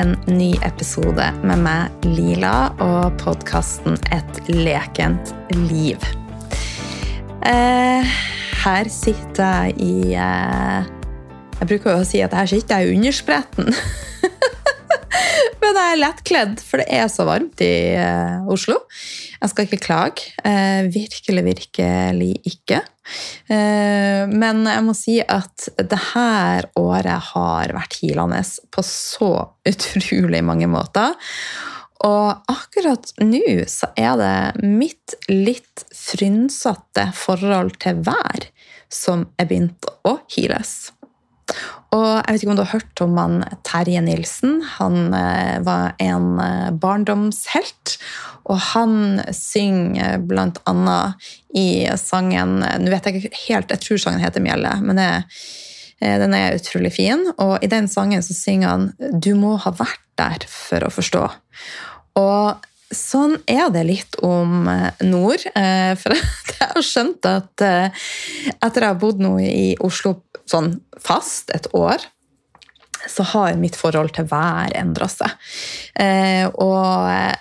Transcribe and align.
en 0.00 0.14
ny 0.32 0.54
episode 0.64 1.26
med 1.44 1.60
meg, 1.60 2.04
Lila, 2.08 2.70
og 2.80 3.18
podkasten 3.20 3.98
Et 4.14 4.38
lekent 4.48 5.32
liv. 5.68 6.00
Eh, 7.46 8.14
her 8.62 8.90
sitter 8.92 9.68
jeg 9.70 9.76
i 9.80 10.14
eh, 10.20 10.88
Jeg 11.58 11.68
bruker 11.72 11.94
jo 11.94 12.02
å 12.02 12.08
si 12.08 12.20
at 12.24 12.36
her 12.36 12.48
sitter 12.48 12.80
jeg 12.80 12.88
i 12.88 12.96
underspretten. 12.96 13.68
Men 15.60 15.76
jeg 15.76 15.92
er 15.92 16.00
lettkledd, 16.00 16.64
for 16.64 16.80
det 16.80 16.88
er 17.00 17.08
så 17.12 17.28
varmt 17.28 17.60
i 17.64 17.72
eh, 18.00 18.48
Oslo. 18.48 18.80
Jeg 19.40 19.52
skal 19.52 19.66
ikke 19.66 19.80
klage. 19.80 20.32
Eh, 20.44 20.84
virkelig, 20.92 21.44
virkelig 21.46 22.30
ikke. 22.44 22.82
Eh, 23.48 24.28
men 24.28 24.66
jeg 24.68 24.84
må 24.84 24.94
si 24.96 25.16
at 25.24 25.70
det 25.80 26.00
her 26.12 26.68
året 26.76 27.32
har 27.32 27.72
vært 27.76 27.96
hilende 28.02 28.42
på 28.70 28.84
så 28.84 29.32
utrolig 29.68 30.42
mange 30.44 30.68
måter. 30.70 31.16
Og 32.04 32.52
akkurat 32.52 33.10
nå 33.20 33.42
så 33.68 33.90
er 33.96 34.14
det 34.20 34.64
mitt 34.64 35.16
litt 35.28 35.84
frynsete 35.92 37.10
forhold 37.16 37.76
til 37.80 38.00
vær 38.06 38.48
som 38.92 39.28
er 39.40 39.48
begynt 39.48 39.88
å 40.08 40.18
hiles. 40.32 40.90
Og 41.90 42.06
jeg 42.22 42.34
vet 42.34 42.42
ikke 42.44 42.52
om 42.52 42.58
du 42.58 42.62
har 42.62 42.76
hørt 42.78 43.02
om 43.02 43.16
han 43.18 43.40
Terje 43.66 44.02
Nilsen. 44.04 44.60
Han 44.76 45.14
eh, 45.16 45.58
var 45.66 45.96
en 46.02 46.28
eh, 46.42 46.68
barndomshelt. 46.78 47.96
Og 48.50 48.60
han 48.70 48.94
synger 49.34 50.22
blant 50.26 50.60
annet 50.70 51.30
i 51.54 51.84
sangen 52.00 52.60
Nå 52.62 52.92
vet 52.92 53.06
jeg 53.06 53.20
ikke 53.20 53.42
helt, 53.44 53.74
jeg 53.74 53.82
tror 53.84 54.00
sangen 54.00 54.22
heter 54.22 54.42
'Mjelle', 54.42 54.78
men 54.86 54.98
det, 54.98 55.10
eh, 56.00 56.16
den 56.22 56.34
er 56.34 56.56
utrolig 56.58 56.94
fin. 56.94 57.26
Og 57.42 57.58
i 57.62 57.70
den 57.70 57.90
sangen 57.90 58.22
så 58.22 58.38
synger 58.38 58.68
han 58.68 58.88
'Du 58.98 59.34
må 59.34 59.56
ha 59.58 59.74
vært 59.74 60.02
der 60.18 60.46
for 60.46 60.86
å 60.86 60.94
forstå'. 60.94 61.26
Og 62.22 62.66
sånn 62.94 63.36
er 63.46 63.70
det 63.70 63.84
litt 63.86 64.16
om 64.22 64.66
nord. 65.02 65.42
For 66.02 66.14
jeg 66.14 66.70
har 66.74 66.82
skjønt 66.82 67.26
at 67.26 67.62
etter 67.62 68.82
jeg 68.82 68.88
har 68.88 68.98
bodd 68.98 69.22
nå 69.22 69.38
i 69.42 69.76
Oslo 69.78 70.16
sånn 70.50 70.74
fast 71.00 71.52
et 71.54 71.68
år, 71.76 72.02
så 73.08 73.24
har 73.32 73.56
mitt 73.60 73.78
forhold 73.78 74.12
til 74.16 74.28
vær 74.28 74.74
endra 74.76 75.08
seg. 75.08 75.32
Eh, 75.98 76.46
og 76.50 77.38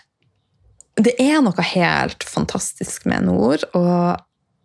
det 1.00 1.16
er 1.20 1.44
noe 1.44 1.68
helt 1.74 2.24
fantastisk 2.28 3.08
med 3.10 3.28
nord, 3.28 3.66
og 3.78 4.20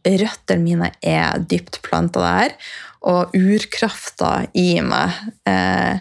røttene 0.05 0.63
mine 0.63 0.91
er 1.03 1.39
dypt 1.41 1.81
planta 1.85 2.23
der. 2.25 2.57
Og 3.05 3.35
urkrafta 3.37 4.47
i 4.57 4.79
meg 4.85 5.13
eh, 5.49 6.01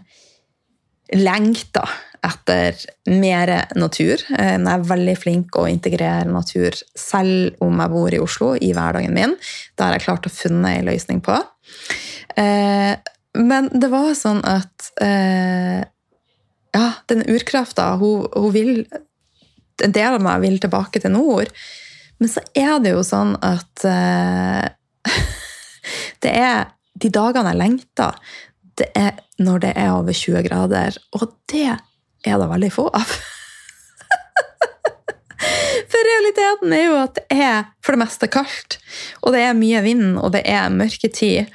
lengter 1.19 1.89
etter 2.23 2.77
mer 3.11 3.51
natur. 3.75 4.21
Eh, 4.37 4.55
jeg 4.55 4.69
er 4.71 4.87
veldig 4.93 5.15
flink 5.19 5.57
å 5.59 5.67
integrere 5.69 6.29
natur 6.29 6.77
selv 6.95 7.59
om 7.63 7.81
jeg 7.83 7.93
bor 7.93 8.15
i 8.15 8.21
Oslo, 8.23 8.53
i 8.55 8.71
hverdagen 8.75 9.15
min. 9.15 9.35
Det 9.75 9.85
har 9.85 9.97
jeg 9.97 10.05
klart 10.07 10.29
å 10.29 10.33
funne 10.33 10.77
en 10.77 10.87
løsning 10.87 11.19
på. 11.23 11.35
Eh, 12.39 12.93
men 13.33 13.69
det 13.73 13.89
var 13.91 14.13
sånn 14.17 14.43
at 14.45 14.91
eh, 15.01 15.81
Ja, 16.73 16.85
den 17.09 17.21
urkrafta, 17.29 17.91
hun, 18.01 18.27
hun, 18.33 18.51
vil 18.53 18.71
En 19.83 19.93
del 19.93 20.17
av 20.17 20.23
meg 20.25 20.41
vil 20.45 20.59
tilbake 20.61 21.01
til 21.01 21.13
nord. 21.13 21.51
Men 22.21 22.31
så 22.31 22.41
er 22.57 22.77
det 22.81 22.93
jo 22.93 23.03
sånn 23.05 23.35
at 23.41 23.85
eh, 23.89 24.65
Det 26.23 26.31
er 26.31 26.73
de 27.03 27.09
dagene 27.11 27.51
jeg 27.51 27.59
lengter, 27.59 28.19
det 28.79 28.89
er 28.95 29.17
når 29.41 29.63
det 29.65 29.71
er 29.75 29.91
over 29.91 30.15
20 30.15 30.45
grader. 30.45 30.97
Og 31.17 31.25
det 31.51 31.73
er 31.73 32.37
det 32.39 32.49
veldig 32.49 32.69
få 32.73 32.87
av. 32.93 33.15
For 35.91 36.07
realiteten 36.07 36.73
er 36.75 36.85
jo 36.85 36.95
at 37.01 37.17
det 37.17 37.25
er 37.43 37.65
for 37.83 37.95
det 37.95 38.03
meste 38.05 38.29
kaldt. 38.31 38.79
Og 39.21 39.33
det 39.35 39.41
er 39.43 39.57
mye 39.57 39.81
vind, 39.85 40.17
og 40.21 40.31
det 40.35 40.43
er 40.49 40.73
mørketid. 40.73 41.51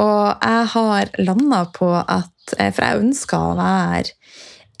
Og 0.00 0.40
jeg 0.40 0.68
har 0.72 1.10
landa 1.20 1.64
på 1.74 1.90
at 2.00 2.54
eh, 2.58 2.72
For 2.72 2.86
jeg 2.86 3.02
ønsker 3.04 3.38
å 3.38 3.58
være 3.58 4.16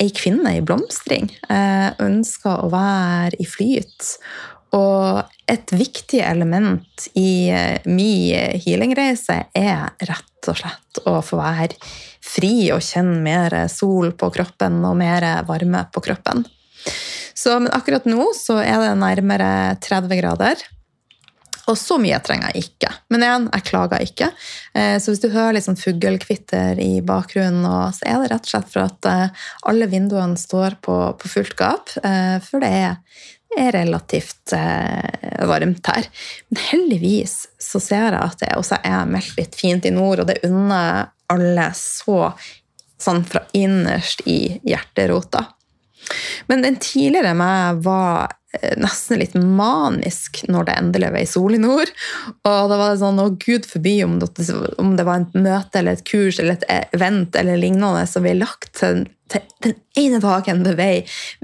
ei 0.02 0.08
kvinne 0.16 0.56
i 0.56 0.62
blomstring. 0.64 1.28
Jeg 1.46 1.92
ønsker 2.02 2.64
å 2.64 2.70
være 2.72 3.38
i 3.38 3.46
flyt. 3.46 4.14
Og 4.74 5.20
et 5.52 5.74
viktig 5.76 6.22
element 6.24 7.06
i 7.18 7.52
eh, 7.52 7.84
min 7.84 8.56
healingreise 8.64 9.42
er 9.52 9.92
rett 10.00 10.50
og 10.50 10.58
slett 10.58 11.02
å 11.06 11.20
få 11.22 11.38
være 11.38 11.76
fri 12.22 12.72
og 12.74 12.82
kjenne 12.82 13.20
mer 13.22 13.56
sol 13.70 14.14
på 14.18 14.30
kroppen 14.34 14.80
og 14.88 14.96
mer 14.98 15.26
varme 15.46 15.84
på 15.92 16.02
kroppen. 16.02 16.42
Så, 17.34 17.54
men 17.60 17.72
akkurat 17.74 18.06
nå 18.08 18.30
så 18.36 18.58
er 18.62 18.80
det 18.82 18.94
nærmere 19.00 19.50
30 19.82 20.18
grader. 20.20 20.64
Og 21.70 21.78
så 21.78 21.98
mye 22.02 22.18
trenger 22.24 22.50
jeg 22.50 22.66
ikke. 22.66 22.90
Men 23.12 23.24
igjen, 23.26 23.48
jeg 23.54 23.66
klager 23.68 24.02
ikke. 24.02 24.30
Eh, 24.74 24.96
så 24.98 25.12
hvis 25.12 25.22
du 25.22 25.28
hører 25.30 25.56
litt 25.56 25.66
sånn 25.68 25.78
fuglekvitter 25.78 26.80
i 26.82 26.96
bakgrunnen, 27.06 27.66
så 27.94 28.08
er 28.08 28.22
det 28.22 28.32
rett 28.32 28.48
og 28.48 28.54
slett 28.54 28.72
for 28.72 28.86
at 28.86 29.10
eh, 29.10 29.44
alle 29.70 29.88
vinduene 29.92 30.40
står 30.40 30.80
på, 30.82 30.96
på 31.20 31.32
fullt 31.36 31.54
gap. 31.60 31.94
Eh, 32.02 32.38
for 32.42 32.64
det 32.64 32.72
er, 32.82 32.98
er 33.58 33.74
relativt 33.76 34.54
varmt 35.46 35.88
her. 35.92 36.08
Men 36.50 36.62
heldigvis 36.70 37.36
så 37.60 37.80
ser 37.82 38.08
jeg 38.08 38.18
at 38.18 38.40
det 38.40 38.54
også 38.56 38.80
er 38.82 39.10
meldt 39.10 39.36
litt 39.38 39.58
fint 39.58 39.86
i 39.86 39.92
nord, 39.94 40.22
og 40.22 40.30
det 40.30 40.40
unner 40.48 41.10
alle 41.32 41.66
så 41.76 42.32
sånn 43.02 43.24
fra 43.28 43.42
innerst 43.56 44.22
i 44.30 44.56
hjerterota. 44.64 45.44
Men 46.48 46.64
den 46.64 46.78
tidligere 46.82 47.34
meg 47.38 47.82
var 47.84 48.32
nesten 48.76 49.20
litt 49.22 49.34
manisk 49.34 50.42
når 50.52 50.68
det 50.68 50.76
endelig 50.76 51.10
ble 51.14 51.22
sol 51.28 51.56
i 51.56 51.60
nord. 51.62 51.92
Og 52.44 52.68
da 52.70 52.78
var 52.78 52.92
det 52.92 53.00
sånn 53.00 53.22
Å, 53.22 53.30
gud 53.40 53.68
forby 53.68 53.96
om 54.04 54.18
det, 54.20 54.28
om 54.82 54.94
det 54.98 55.06
var 55.08 55.22
et 55.22 55.38
møte 55.38 55.80
eller 55.80 55.96
et 55.96 56.04
kurs 56.08 56.40
eller 56.40 56.58
et 56.58 56.92
event 56.92 57.36
eller 57.38 57.60
lignende 57.60 58.04
som 58.10 58.26
ble 58.26 58.36
lagt 58.40 58.74
til, 58.80 59.06
til 59.32 59.48
den 59.64 59.78
ene 59.98 60.20
dagen 60.22 60.62
det 60.66 60.76
ble 60.76 60.92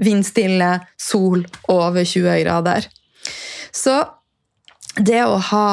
vindstille, 0.01 0.71
sol 1.01 1.45
over 1.71 2.05
20 2.05 2.43
grader. 2.43 2.89
Så 3.73 3.97
det 4.97 5.19
å 5.23 5.37
ha 5.51 5.67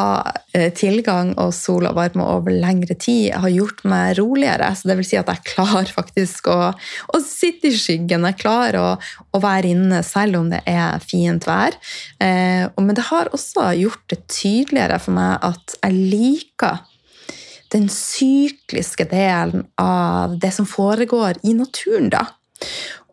eh, 0.54 0.68
tilgang 0.76 1.32
og 1.40 1.54
sol 1.56 1.88
og 1.88 1.96
varme 1.96 2.24
over 2.36 2.52
lengre 2.52 2.94
tid 3.00 3.32
har 3.40 3.50
gjort 3.50 3.82
meg 3.88 4.18
roligere. 4.20 4.68
Så 4.76 4.90
det 4.90 4.98
vil 4.98 5.08
si 5.08 5.18
at 5.18 5.30
jeg 5.32 5.46
klarer 5.54 5.90
faktisk 5.92 6.50
å, 6.52 6.58
å 6.76 7.20
sitte 7.24 7.70
i 7.70 7.76
skyggen. 7.76 8.26
Jeg 8.28 8.40
klarer 8.42 8.78
å, 8.80 8.90
å, 9.32 9.40
være 9.42 9.72
inne 9.72 10.02
selv 10.06 10.42
om 10.42 10.50
det 10.52 10.60
er 10.68 11.00
fint 11.02 11.48
vær. 11.48 11.78
Eh, 12.22 12.68
men 12.76 12.92
det 12.96 13.08
har 13.08 13.32
også 13.34 13.72
gjort 13.80 14.04
det 14.12 14.20
tydeligere 14.28 15.00
for 15.02 15.16
meg 15.16 15.48
at 15.48 15.78
jeg 15.80 15.96
liker 15.96 16.84
den 17.74 17.88
sykliske 17.90 19.08
delen 19.10 19.64
av 19.80 20.36
det 20.38 20.52
som 20.54 20.68
foregår 20.68 21.40
i 21.42 21.56
naturen. 21.56 22.12
da. 22.12 22.28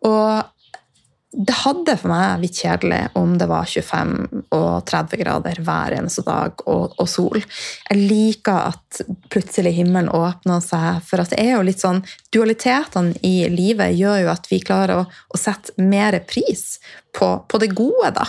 Og 0.05 0.51
det 1.33 1.53
hadde 1.63 1.95
for 1.97 2.11
meg 2.11 2.43
litt 2.43 2.59
kjedelig 2.61 2.99
om 3.17 3.31
det 3.41 3.47
var 3.49 3.65
25 3.65 4.11
og 4.53 4.85
30 4.85 5.17
grader 5.17 5.61
hver 5.65 5.95
eneste 5.97 6.21
dag 6.27 6.61
og, 6.69 6.93
og, 6.93 7.07
sol. 7.09 7.39
Jeg 7.89 7.97
liker 7.97 8.69
at 8.69 8.99
plutselig 9.33 9.71
himmelen 9.79 10.11
åpner 10.13 10.61
seg, 10.61 11.01
for 11.07 11.23
at 11.23 11.33
det 11.33 11.39
er 11.41 11.55
jo 11.55 11.63
litt 11.65 11.81
sånn 11.81 12.03
Dualitetene 12.33 13.17
i 13.25 13.47
livet 13.49 13.95
gjør 13.97 14.23
jo 14.23 14.29
at 14.33 14.49
vi 14.51 14.61
klarer 14.61 15.01
å, 15.01 15.05
å 15.09 15.39
sette 15.39 15.73
mer 15.81 16.19
pris 16.29 16.77
på, 17.13 17.31
på, 17.49 17.61
det 17.61 17.71
gode, 17.73 18.13
da. 18.13 18.27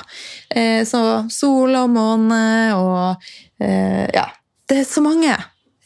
Eh, 0.49 0.81
så 0.89 1.25
sol 1.33 1.77
og 1.81 1.93
måne 1.93 2.45
og 2.79 3.27
eh, 3.61 4.09
Ja. 4.17 4.31
Det 4.65 4.79
er 4.81 4.87
så 4.89 5.03
mange 5.05 5.35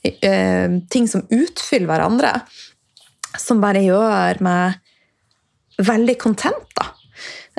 eh, 0.07 0.71
ting 0.87 1.09
som 1.11 1.25
utfyller 1.35 1.91
hverandre, 1.91 2.31
som 3.35 3.59
bare 3.59 3.83
gjør 3.83 4.39
meg 4.47 4.79
veldig 5.83 6.15
kontent, 6.23 6.71
da. 6.79 6.93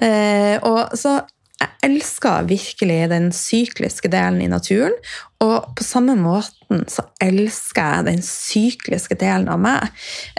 Eh, 0.02 0.56
og 0.64 0.96
så 0.98 1.20
jeg 1.60 1.76
elsker 1.90 2.46
virkelig 2.48 3.00
den 3.12 3.34
sykliske 3.36 4.08
delen 4.12 4.40
i 4.44 4.48
naturen. 4.52 4.96
Og 5.44 5.74
på 5.76 5.84
samme 5.84 6.16
måten 6.20 6.86
så 6.92 7.04
elsker 7.24 7.98
jeg 7.98 8.08
den 8.08 8.24
sykliske 8.24 9.18
delen 9.20 9.50
av 9.52 9.60
meg. 9.64 9.90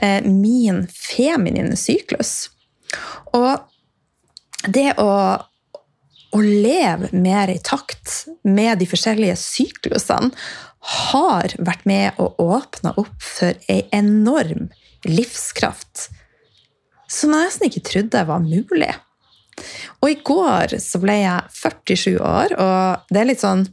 Eh, 0.00 0.24
min 0.24 0.86
feminine 0.88 1.76
syklus. 1.76 2.48
Og 3.36 3.60
det 4.64 4.94
å, 5.00 5.12
å 6.32 6.40
leve 6.40 7.12
mer 7.12 7.52
i 7.52 7.60
takt 7.64 8.24
med 8.48 8.80
de 8.80 8.88
forskjellige 8.88 9.36
syklusene 9.40 10.32
har 11.04 11.52
vært 11.60 11.84
med 11.84 12.16
å 12.20 12.30
åpne 12.40 12.94
opp 13.00 13.20
for 13.20 13.52
ei 13.68 13.82
enorm 13.92 14.70
livskraft 15.04 16.08
som 17.10 17.32
jeg 17.34 17.48
nesten 17.48 17.68
ikke 17.68 17.86
trodde 17.88 18.26
var 18.28 18.42
mulig. 18.44 18.92
Og 20.00 20.10
i 20.12 20.18
går 20.26 20.76
så 20.82 21.00
ble 21.02 21.20
jeg 21.22 21.54
47 21.56 22.16
år, 22.18 22.56
og 22.56 23.12
det 23.12 23.22
er 23.22 23.30
litt 23.30 23.44
sånn 23.44 23.66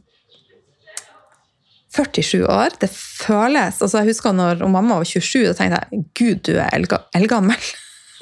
47 1.94 2.44
år. 2.44 2.76
Det 2.80 2.90
føles 2.92 3.80
altså 3.82 4.02
Jeg 4.02 4.12
husker 4.12 4.36
når 4.36 4.64
mamma 4.68 5.00
var 5.00 5.08
27, 5.08 5.46
da 5.48 5.54
tenkte 5.56 5.82
jeg 5.82 6.04
gud, 6.20 6.42
du 6.46 6.58
er 6.60 6.74
eldgammel. 7.16 7.70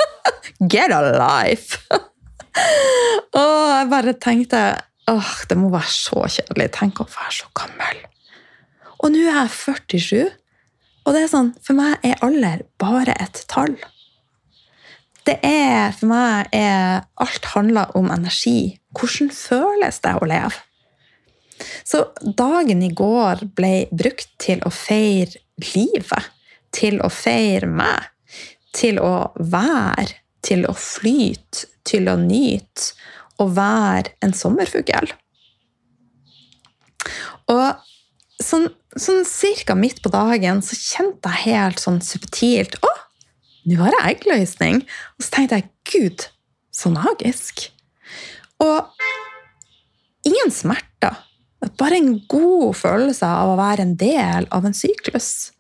Get 0.73 0.95
a 0.95 1.03
life! 1.13 1.81
og 3.41 3.63
jeg 3.75 3.91
bare 3.93 4.17
tenkte 4.23 4.63
åh, 5.11 5.33
det 5.49 5.59
må 5.59 5.71
være 5.71 5.93
så 5.93 6.25
kjedelig. 6.25 6.71
Tenk 6.75 7.03
å 7.03 7.09
være 7.11 7.35
så 7.41 7.51
gammel. 7.59 8.01
Og 9.05 9.13
nå 9.13 9.23
er 9.27 9.43
jeg 9.45 9.53
47, 9.55 10.33
og 11.07 11.15
det 11.15 11.23
er 11.23 11.31
sånn, 11.31 11.53
for 11.63 11.79
meg 11.79 12.03
er 12.07 12.23
alder 12.27 12.65
bare 12.83 13.15
et 13.23 13.45
tall. 13.51 13.77
Det 15.27 15.37
er, 15.43 15.91
For 15.97 16.07
meg 16.11 16.53
er 16.55 17.07
alt 17.23 17.51
handler 17.55 17.91
om 17.99 18.11
energi. 18.15 18.79
Hvordan 18.95 19.33
føles 19.35 20.01
det 20.05 20.15
å 20.21 20.29
leve? 20.29 20.63
Så 21.85 22.03
dagen 22.21 22.83
i 22.85 22.93
går 22.95 23.47
ble 23.57 23.87
brukt 23.91 24.29
til 24.43 24.63
å 24.67 24.71
feire 24.71 25.41
livet. 25.73 26.31
Til 26.77 27.01
å 27.03 27.11
feire 27.11 27.69
meg. 27.71 28.11
Til 28.77 29.01
å 29.03 29.33
være. 29.41 30.21
Til 30.47 30.67
å 30.69 30.75
flyte. 30.77 31.67
Til 31.87 32.11
å 32.13 32.17
nyte. 32.21 32.93
Å 33.43 33.49
være 33.51 34.15
en 34.25 34.35
sommerfugl. 34.37 35.11
Og 37.53 38.43
sånn, 38.43 38.69
sånn 38.99 39.25
cirka 39.29 39.77
midt 39.79 40.03
på 40.05 40.11
dagen 40.13 40.63
så 40.65 40.79
kjente 40.79 41.33
jeg 41.33 41.53
helt 41.53 41.83
sånn 41.83 42.01
subtilt 42.03 42.79
Å, 42.83 42.93
nå 43.67 43.81
har 43.83 43.95
jeg 43.97 44.17
eggløsning! 44.17 44.83
Og 45.19 45.27
så 45.27 45.33
tenkte 45.35 45.61
jeg 45.61 45.71
Gud, 45.91 46.27
så 46.75 46.93
magisk. 46.95 47.67
Og 48.63 48.87
ingen 50.27 50.53
smerter. 50.55 51.23
Bare 51.77 51.99
en 51.99 52.21
god 52.31 52.77
følelse 52.79 53.27
av 53.27 53.53
å 53.53 53.59
være 53.59 53.83
en 53.83 53.97
del 53.99 54.47
av 54.55 54.69
en 54.69 54.77
syklus. 54.77 55.51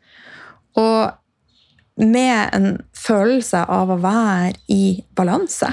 Og 0.78 1.16
med 1.96 2.54
en 2.54 2.68
følelse 2.96 3.64
av 3.72 3.90
å 3.90 3.98
være 4.02 4.54
i 4.72 5.00
balanse. 5.16 5.72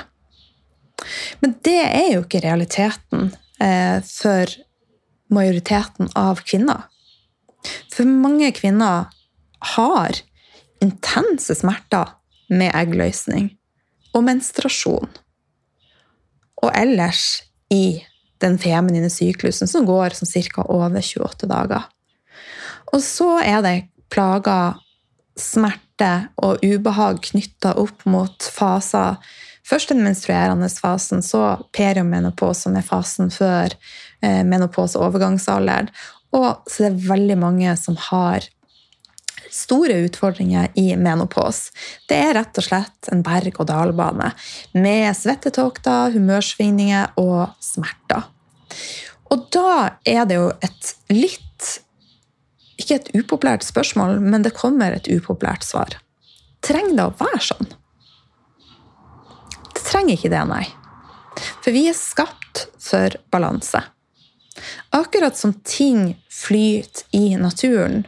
Men 1.44 1.57
det 1.68 1.81
er 1.83 2.09
jo 2.15 2.24
ikke 2.24 2.44
realiteten 2.45 3.33
eh, 3.59 4.00
for 4.07 4.57
majoriteten 5.33 6.09
av 6.18 6.41
kvinner. 6.47 6.88
For 7.91 8.07
mange 8.07 8.51
kvinner 8.56 9.12
har 9.75 10.19
intense 10.83 11.56
smerter 11.59 12.12
med 12.60 12.74
eggløsning 12.76 13.52
og 14.14 14.26
menstruasjon. 14.28 15.10
Og 16.64 16.72
ellers 16.78 17.44
i 17.74 18.04
den 18.44 18.58
feminine 18.60 19.10
syklusen 19.12 19.70
som 19.70 19.88
går 19.88 20.16
som 20.18 20.28
ca. 20.28 20.66
over 20.68 20.90
28 21.00 21.50
dager. 21.50 21.88
Og 22.94 23.02
så 23.02 23.40
er 23.42 23.62
det 23.66 23.78
plager, 24.14 24.78
smerte 25.40 26.12
og 26.38 26.62
ubehag 26.62 27.22
knytta 27.32 27.74
opp 27.82 28.04
mot 28.06 28.50
faser. 28.54 29.18
Først 29.66 29.90
den 29.90 30.04
menstruerende 30.04 30.68
fasen, 30.70 31.24
så 31.24 31.56
periomenopause, 31.74 32.68
som 32.68 32.76
er 32.76 32.86
fasen 32.86 33.32
før 33.32 33.74
menopos- 33.74 34.44
menopause 34.46 35.00
og 35.00 35.10
overgangsalderen. 35.10 35.90
Og 36.34 36.64
så 36.70 36.86
er 36.86 36.94
det 36.94 37.10
veldig 37.10 37.38
mange 37.38 37.74
som 37.78 37.98
har 38.10 38.46
store 39.54 40.00
utfordringer 40.08 40.72
i 40.80 40.96
menopause. 40.98 41.72
Det 42.10 42.18
er 42.18 42.36
rett 42.40 42.58
og 42.60 42.66
slett 42.66 43.10
en 43.14 43.24
berg-og-dal-bane 43.26 44.32
med 44.74 45.18
svettetokter, 45.18 46.14
humørsvingninger 46.16 47.20
og 47.22 47.54
smerter. 47.64 48.26
Og 49.32 49.48
da 49.54 49.94
er 50.06 50.26
det 50.30 50.40
jo 50.40 50.52
et 50.62 50.94
litt 51.14 51.40
Ikke 52.82 52.96
et 52.98 53.12
upopulært 53.14 53.64
spørsmål, 53.64 54.18
men 54.20 54.44
det 54.44 54.56
kommer 54.58 54.92
et 54.92 55.06
upopulært 55.08 55.64
svar. 55.64 55.94
Trenger 56.66 56.96
det 56.98 57.04
å 57.06 57.14
være 57.20 57.42
sånn? 57.46 57.68
Det 59.78 59.84
trenger 59.86 60.18
ikke 60.18 60.32
det, 60.34 60.42
nei. 60.50 60.66
For 61.62 61.70
vi 61.72 61.86
er 61.92 61.96
skapt 61.96 62.66
for 62.82 63.14
balanse. 63.32 63.84
Akkurat 64.90 65.38
som 65.38 65.54
ting 65.64 66.16
flyter 66.34 67.06
i 67.16 67.38
naturen, 67.40 68.04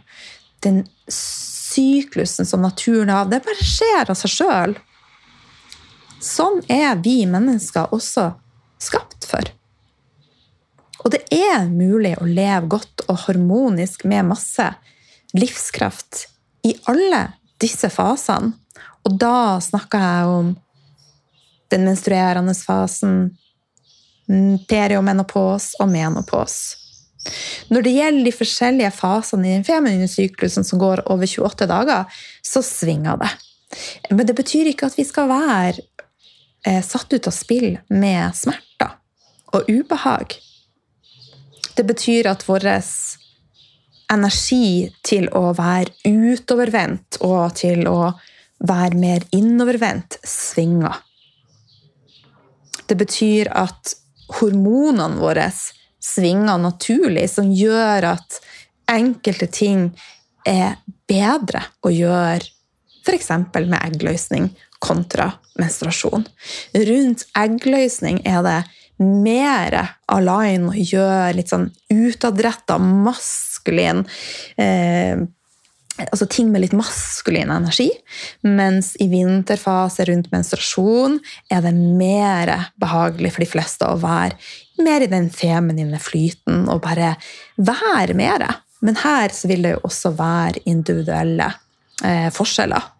den 0.64 0.84
syklusen 1.12 2.46
som 2.46 2.62
naturen 2.62 3.10
har, 3.10 3.28
det 3.30 3.44
bare 3.46 3.66
skjer 3.66 4.12
av 4.12 4.18
seg 4.20 4.32
sjøl. 4.32 4.76
Sånn 6.24 6.62
er 6.72 6.96
vi 7.04 7.24
mennesker 7.30 7.94
også 7.94 8.32
skapt 8.82 9.28
for. 9.30 9.46
Og 11.06 11.12
det 11.14 11.22
er 11.34 11.68
mulig 11.70 12.16
å 12.18 12.26
leve 12.26 12.66
godt 12.78 13.04
og 13.06 13.28
harmonisk 13.28 14.08
med 14.10 14.32
masse 14.32 14.72
livskraft 15.38 16.26
i 16.66 16.74
alle 16.90 17.28
disse 17.62 17.92
fasene. 17.94 18.56
Og 19.06 19.20
da 19.22 19.62
snakker 19.62 20.02
jeg 20.02 20.32
om 20.34 20.48
den 21.70 21.86
menstruerende 21.86 22.56
fasen, 22.58 23.36
periomenopos 24.70 25.76
og 25.78 25.92
menopause. 25.92 26.85
Når 27.74 27.86
det 27.86 27.96
gjelder 27.96 28.28
de 28.28 28.36
forskjellige 28.36 28.94
fasene 28.94 29.50
i 29.50 29.56
den 29.56 29.66
feminine 29.68 30.10
syklusen 30.10 30.68
som 30.68 30.82
går 30.82 31.04
over 31.12 31.30
28 31.30 31.68
dager, 31.70 32.22
så 32.46 32.62
svinger 32.66 33.20
det. 33.22 33.32
Men 34.12 34.26
det 34.28 34.38
betyr 34.38 34.70
ikke 34.72 34.90
at 34.92 34.98
vi 35.00 35.06
skal 35.08 35.30
være 35.32 35.82
eh, 36.68 36.82
satt 36.86 37.14
ut 37.14 37.30
av 37.30 37.36
spill 37.36 37.78
med 37.90 38.38
smerter 38.38 38.96
og 39.56 39.70
ubehag. 39.70 40.38
Det 41.76 41.84
betyr 41.84 42.30
at 42.32 42.46
vår 42.48 42.68
energi 44.14 44.88
til 45.04 45.28
å 45.34 45.50
være 45.58 45.92
utovervendt 46.06 47.20
og 47.26 47.58
til 47.58 47.88
å 47.90 48.14
være 48.66 49.00
mer 49.00 49.26
innovervendt 49.36 50.20
svinger. 50.24 51.02
Det 52.86 52.96
betyr 52.96 53.50
at 53.52 53.96
hormonene 54.38 55.20
våre 55.20 55.50
svinger 56.06 56.60
naturlig, 56.62 57.28
som 57.34 57.50
gjør 57.54 58.12
at 58.16 58.40
enkelte 58.92 59.48
ting 59.50 59.88
er 60.46 60.78
bedre 61.10 61.64
å 61.86 61.92
gjøre 61.94 62.46
f.eks. 63.06 63.30
med 63.54 63.78
eggløsning 63.82 64.50
kontra 64.82 65.32
menstruasjon. 65.60 66.26
Rundt 66.90 67.26
eggløsning 67.38 68.22
er 68.28 68.42
det 68.46 68.58
mer 69.02 69.78
align 70.12 70.70
å 70.72 70.76
gjøre 70.76 71.36
litt 71.38 71.52
sånn 71.52 71.68
utadretta, 71.92 72.78
maskulin 72.80 74.06
eh, 74.62 75.26
altså 76.04 76.28
ting 76.32 76.52
med 76.52 76.64
litt 76.64 76.76
maskulin 76.76 77.52
energi. 77.54 77.90
Mens 78.48 78.94
i 79.02 79.08
vinterfase 79.12 80.08
rundt 80.10 80.32
menstruasjon 80.34 81.20
er 81.52 81.64
det 81.66 81.74
mer 81.76 82.52
behagelig 82.82 83.36
for 83.36 83.46
de 83.46 83.52
fleste 83.52 83.90
å 83.90 84.00
være 84.02 84.40
mer 84.82 85.06
i 85.06 85.12
den 85.12 85.30
feminine 85.34 86.00
flyten 86.02 86.66
og 86.72 86.84
bare 86.86 87.16
være 87.58 88.16
mer. 88.18 88.48
Men 88.86 89.00
her 89.02 89.34
så 89.34 89.50
vil 89.50 89.66
det 89.66 89.76
jo 89.76 89.86
også 89.88 90.12
være 90.18 90.66
individuelle 90.70 91.48
eh, 92.04 92.30
forskjeller. 92.34 92.92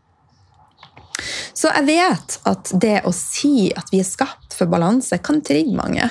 Så 1.56 1.72
jeg 1.72 1.88
vet 1.88 2.38
at 2.50 2.72
det 2.82 2.98
å 3.08 3.14
si 3.16 3.70
at 3.76 3.92
vi 3.94 4.02
er 4.04 4.08
skapt 4.08 4.56
for 4.56 4.72
balanse, 4.72 5.20
kan 5.24 5.42
trigge 5.46 5.76
mange. 5.76 6.10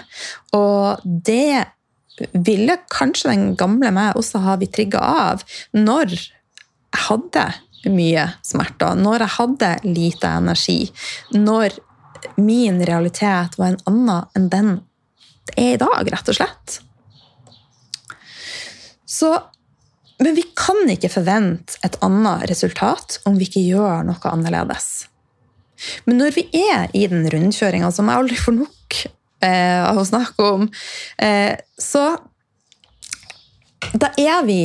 Og 0.56 1.02
det 1.04 1.64
ville 2.33 2.78
kanskje 2.92 3.33
den 3.33 3.47
gamle 3.59 3.90
meg 3.94 4.18
også 4.18 4.40
ha 4.44 4.56
blitt 4.61 4.75
trigga 4.76 5.00
av 5.02 5.42
når 5.75 6.14
jeg 6.14 7.02
hadde 7.09 7.49
mye 7.90 8.28
smerter, 8.47 8.94
når 8.97 9.26
jeg 9.26 9.37
hadde 9.37 9.71
lite 9.85 10.30
energi, 10.40 10.78
når 11.35 11.75
min 12.40 12.78
realitet 12.87 13.59
var 13.59 13.75
en 13.75 13.83
annen 13.90 14.30
enn 14.38 14.50
den 14.52 14.71
det 14.78 14.94
er 15.57 15.75
i 15.75 15.81
dag, 15.81 16.11
rett 16.13 16.31
og 16.31 16.39
slett. 16.39 16.79
Så, 19.15 19.31
men 20.23 20.37
vi 20.37 20.45
kan 20.59 20.89
ikke 20.91 21.13
forvente 21.13 21.79
et 21.87 21.99
annet 22.05 22.47
resultat 22.51 23.21
om 23.29 23.37
vi 23.39 23.49
ikke 23.49 23.65
gjør 23.65 24.07
noe 24.09 24.33
annerledes. 24.33 25.07
Men 26.07 26.19
når 26.23 26.35
vi 26.39 26.47
er 26.65 26.89
i 26.97 27.05
den 27.11 27.27
rundkjøringa 27.31 27.91
som 27.95 28.09
jeg 28.09 28.23
aldri 28.23 28.39
får 28.41 28.57
nok 28.57 28.99
eh, 29.45 29.83
av 29.85 30.01
å 30.01 30.07
snakke 30.09 30.49
om, 30.57 30.69
eh, 31.23 31.53
så 31.79 32.07
da 33.93 34.11
er 34.19 34.47
vi 34.47 34.61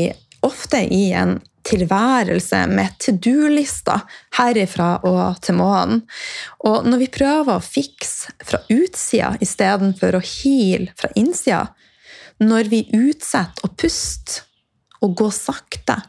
ofte 0.45 0.79
i 0.85 1.09
en 1.17 1.37
tilværelse 1.69 2.63
med 2.71 2.95
to 3.01 3.13
do-lister 3.21 4.01
herifra 4.37 4.89
og 5.07 5.39
til 5.45 5.57
månen. 5.59 6.01
Og 6.65 6.87
når 6.87 7.03
vi 7.03 7.11
prøver 7.13 7.55
å 7.55 7.63
fikse 7.63 8.33
fra 8.45 8.61
utsida 8.73 9.35
istedenfor 9.43 10.17
å 10.17 10.23
heale 10.25 10.93
fra 10.99 11.11
innsida, 11.19 11.67
når 12.39 12.71
vi 12.71 12.85
utsetter 12.95 13.67
å 13.67 13.73
puste 13.75 14.45
og 15.03 15.15
gå 15.19 15.29
sakte 15.33 15.99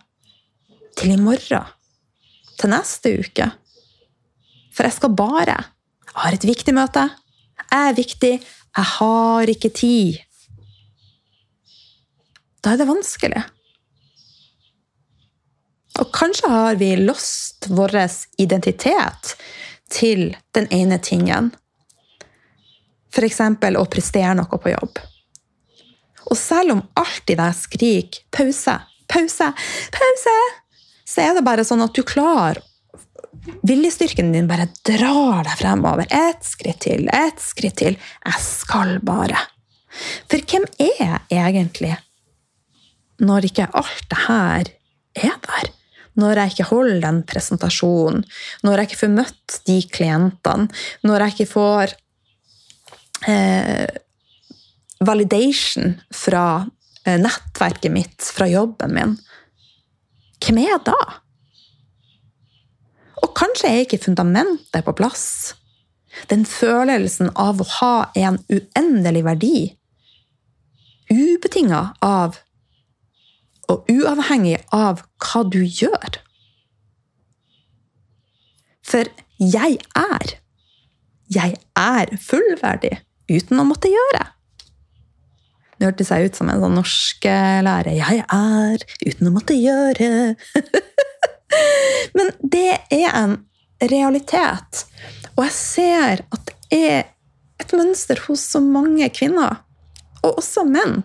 til 0.99 1.14
i 1.14 1.21
morgen, 1.21 1.69
til 2.61 2.69
neste 2.75 3.14
uke 3.23 3.47
For 4.75 4.85
jeg 4.85 4.93
skal 4.99 5.14
bare 5.17 5.55
Jeg 5.57 6.17
har 6.19 6.35
et 6.35 6.45
viktig 6.45 6.75
møte. 6.76 7.07
Jeg 7.61 7.87
er 7.88 7.95
viktig. 7.97 8.33
Jeg 8.76 8.88
har 8.97 9.50
ikke 9.52 9.71
tid. 9.73 10.19
Da 12.61 12.75
er 12.75 12.81
det 12.81 12.88
vanskelig. 12.90 13.43
Og 16.00 16.12
kanskje 16.16 16.49
har 16.49 16.78
vi 16.80 16.95
lost 16.97 17.69
vår 17.69 17.97
identitet 18.40 19.35
til 19.92 20.30
den 20.57 20.69
ene 20.73 20.99
tingen. 21.02 21.50
F.eks. 23.11 23.40
å 23.42 23.87
prestere 23.90 24.35
noe 24.38 24.61
på 24.62 24.73
jobb. 24.73 25.00
Og 26.30 26.38
selv 26.38 26.76
om 26.76 26.83
alt 27.00 27.30
i 27.33 27.37
deg 27.37 27.54
skriker 27.59 28.23
'pause, 28.30 28.76
pause, 29.09 29.52
pause', 29.90 30.40
så 31.04 31.21
er 31.21 31.35
det 31.35 31.45
bare 31.45 31.64
sånn 31.66 31.83
at 31.83 31.95
du 31.95 32.02
klarer 32.02 32.62
Viljestyrken 33.62 34.33
din 34.33 34.49
bare 34.49 34.69
drar 34.85 35.45
deg 35.47 35.57
fremover. 35.57 36.07
Ett 36.11 36.45
skritt 36.45 36.80
til, 36.85 37.09
ett 37.09 37.40
skritt 37.40 37.76
til. 37.80 37.97
Jeg 38.26 38.42
skal 38.42 38.99
bare. 39.07 39.38
For 40.28 40.42
hvem 40.45 40.66
er 40.78 40.99
jeg 41.00 41.21
egentlig 41.40 41.97
når 43.21 43.49
ikke 43.50 43.71
alt 43.73 44.04
det 44.11 44.21
her 44.26 44.73
er 45.14 45.38
der? 45.47 45.71
Når 46.19 46.40
jeg 46.40 46.55
ikke 46.55 46.69
holder 46.73 47.00
den 47.05 47.23
presentasjonen, 47.29 48.25
når 48.67 48.81
jeg 48.81 48.90
ikke 48.90 49.00
får 49.05 49.12
møtt 49.14 49.59
de 49.69 49.79
klientene, 49.95 50.69
når 51.07 51.25
jeg 51.25 51.37
ikke 51.37 51.52
får 51.52 51.95
eh, 53.31 53.87
validation 55.07 55.95
fra 56.14 56.45
eh, 57.07 57.19
nettverket 57.21 57.95
mitt, 57.95 58.19
fra 58.26 58.49
jobben 58.50 58.95
min. 58.97 59.17
Hvem 60.40 60.61
er 60.62 60.73
jeg 60.73 60.85
da? 60.88 60.99
Og 63.21 63.33
kanskje 63.37 63.71
er 63.71 63.83
ikke 63.85 64.02
fundamentet 64.02 64.85
på 64.87 64.97
plass. 64.97 65.55
Den 66.31 66.47
følelsen 66.49 67.31
av 67.38 67.61
å 67.62 67.69
ha 67.79 67.95
en 68.19 68.40
uendelig 68.50 69.23
verdi, 69.26 69.59
ubetinga 71.11 71.83
av 72.05 72.38
og 73.71 73.87
uavhengig 73.91 74.59
av 74.75 75.05
hva 75.23 75.45
du 75.47 75.61
gjør. 75.62 76.19
For 78.91 79.11
jeg 79.39 79.79
er. 79.97 80.35
Jeg 81.31 81.57
er 81.79 82.12
fullverdig 82.19 82.97
uten 83.31 83.62
å 83.62 83.67
måtte 83.69 83.93
gjøre. 83.93 84.25
Det 85.79 85.89
hørtes 85.89 86.11
seg 86.11 86.27
ut 86.27 86.37
som 86.37 86.50
en 86.53 86.61
sånn 86.61 86.75
norsklærer. 86.77 87.93
Jeg 87.97 88.25
er 88.27 88.83
uten 89.07 89.31
å 89.31 89.33
måtte 89.33 89.57
gjøre. 89.57 90.35
Men 92.17 92.35
det 92.43 92.75
er 92.93 93.15
en 93.15 93.39
realitet. 93.89 94.85
Og 95.37 95.47
jeg 95.47 95.57
ser 95.57 96.25
at 96.27 96.50
det 96.50 96.83
er 96.91 97.09
et 97.61 97.73
mønster 97.77 98.21
hos 98.27 98.43
så 98.53 98.61
mange 98.61 99.09
kvinner, 99.15 99.62
og 100.21 100.41
også 100.43 100.67
menn, 100.69 101.00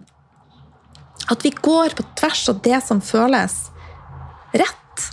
at 1.32 1.46
vi 1.46 1.52
går 1.54 1.96
på 1.98 2.06
tvers 2.20 2.50
av 2.50 2.62
det 2.66 2.80
som 2.86 3.02
føles 3.02 3.56
rett. 4.54 5.06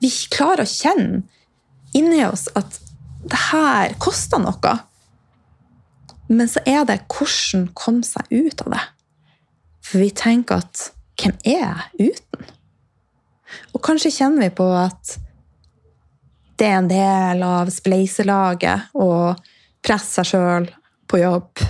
Vi 0.00 0.10
klarer 0.32 0.64
å 0.64 0.70
kjenne 0.70 1.22
inni 1.96 2.22
oss 2.26 2.48
at 2.58 2.80
det 3.30 3.40
her 3.50 3.94
koster 4.02 4.40
noe. 4.42 4.76
Men 6.30 6.48
så 6.48 6.62
er 6.68 6.86
det 6.86 7.02
hvordan 7.10 7.68
komme 7.74 8.06
seg 8.06 8.30
ut 8.30 8.62
av 8.64 8.74
det. 8.76 8.84
For 9.84 10.02
vi 10.02 10.10
tenker 10.14 10.62
at 10.62 10.90
hvem 11.20 11.36
er 11.44 11.64
jeg 11.98 12.12
uten? 12.14 12.46
Og 13.74 13.82
kanskje 13.82 14.12
kjenner 14.14 14.46
vi 14.46 14.54
på 14.60 14.66
at 14.78 15.16
det 16.60 16.68
er 16.68 16.78
en 16.78 16.90
del 16.90 17.42
av 17.42 17.70
spleiselaget 17.72 18.92
å 18.94 19.10
presse 19.82 20.20
seg 20.20 20.28
sjøl 20.28 20.68
på 21.10 21.22
jobb. 21.22 21.62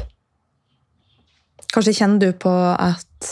Kanskje 1.70 1.94
kjenner 2.00 2.20
du 2.24 2.34
på 2.42 2.52
at 2.74 3.30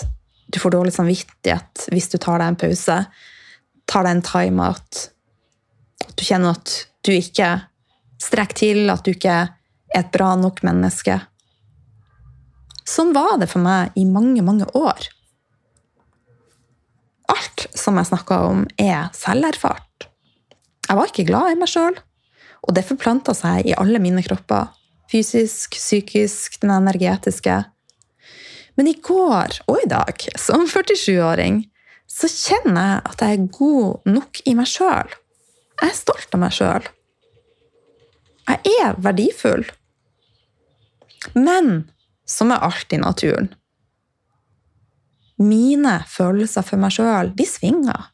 du 0.49 0.59
får 0.61 0.75
dårlig 0.75 0.95
samvittighet 0.97 1.89
hvis 1.93 2.11
du 2.13 2.19
tar 2.19 2.41
deg 2.41 2.53
en 2.53 2.61
pause, 2.61 2.99
tar 3.89 4.07
deg 4.07 4.17
en 4.17 4.25
timeout. 4.27 5.03
At 6.07 6.15
du 6.17 6.25
kjenner 6.25 6.57
at 6.57 6.75
du 7.07 7.13
ikke 7.15 7.53
strekker 8.23 8.61
til, 8.65 8.83
at 8.93 9.05
du 9.05 9.13
ikke 9.15 9.37
er 9.45 9.53
et 9.97 10.11
bra 10.15 10.33
nok 10.41 10.65
menneske. 10.67 11.21
Sånn 12.89 13.13
var 13.17 13.37
det 13.41 13.51
for 13.53 13.63
meg 13.65 13.95
i 14.01 14.07
mange, 14.09 14.43
mange 14.45 14.69
år 14.77 15.09
alt 17.29 17.67
som 17.77 17.99
jeg 17.99 18.11
snakka 18.11 18.41
om, 18.49 18.65
er 18.81 19.09
selverfart. 19.17 20.09
Jeg 20.89 20.97
var 20.97 21.11
ikke 21.11 21.27
glad 21.29 21.53
i 21.53 21.59
meg 21.61 21.71
sjøl, 21.71 21.97
og 22.65 22.75
det 22.77 22.87
forplanta 22.89 23.35
seg 23.37 23.69
i 23.69 23.77
alle 23.79 24.01
mine 24.03 24.25
kropper. 24.25 24.73
Fysisk, 25.09 25.77
psykisk, 25.77 26.59
den 26.63 26.73
energetiske. 26.75 27.63
Men 28.79 28.87
i 28.87 28.95
går 29.03 29.59
og 29.67 29.81
i 29.83 29.89
dag, 29.91 30.23
som 30.39 30.63
47-åring, 30.71 31.65
så 32.07 32.29
kjenner 32.31 32.93
jeg 32.93 33.01
at 33.11 33.25
jeg 33.25 33.37
er 33.37 33.49
god 33.57 34.07
nok 34.07 34.39
i 34.47 34.55
meg 34.55 34.71
sjøl. 34.71 35.11
Jeg 35.83 35.91
er 35.91 35.99
stolt 35.99 36.35
av 36.35 36.43
meg 36.45 36.55
sjøl. 36.55 36.87
Jeg 38.49 38.77
er 38.79 39.01
verdifull. 39.03 39.67
Men 41.35 41.89
som 42.29 42.55
er 42.55 42.63
alt 42.65 42.95
i 42.95 43.01
naturen, 43.03 43.51
mine 45.39 45.99
følelser 46.11 46.65
for 46.67 46.79
meg 46.83 46.95
sjøl, 46.95 47.33
de 47.35 47.47
svinger. 47.47 48.09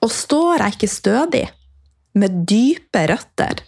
Og 0.00 0.12
står 0.12 0.62
jeg 0.62 0.76
ikke 0.76 0.92
stødig, 0.92 1.44
med 2.16 2.40
dype 2.48 3.02
røtter, 3.10 3.60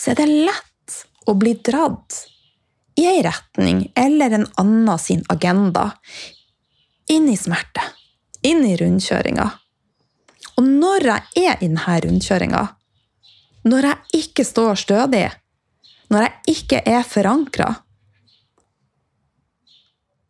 så 0.00 0.12
er 0.12 0.20
det 0.22 0.28
lett 0.48 1.00
å 1.28 1.36
bli 1.36 1.52
dratt 1.60 2.22
i 3.00 3.04
ei 3.08 3.20
retning 3.24 3.82
eller 3.96 4.36
en 4.38 4.46
annen 4.60 4.98
sin 4.98 5.24
agenda. 5.28 5.90
Inn 7.12 7.28
i 7.28 7.36
smerte. 7.36 7.84
Inn 8.46 8.64
i 8.64 8.76
rundkjøringa. 8.80 9.46
Og 10.56 10.64
når 10.64 11.06
jeg 11.10 11.44
er 11.44 11.60
i 11.60 11.68
denne 11.68 11.98
rundkjøringa, 12.06 12.62
når 13.68 13.88
jeg 13.90 14.22
ikke 14.22 14.46
står 14.48 14.80
stødig, 14.80 15.26
når 16.10 16.26
jeg 16.26 16.56
ikke 16.56 16.80
er 16.88 17.04
forankra, 17.06 17.68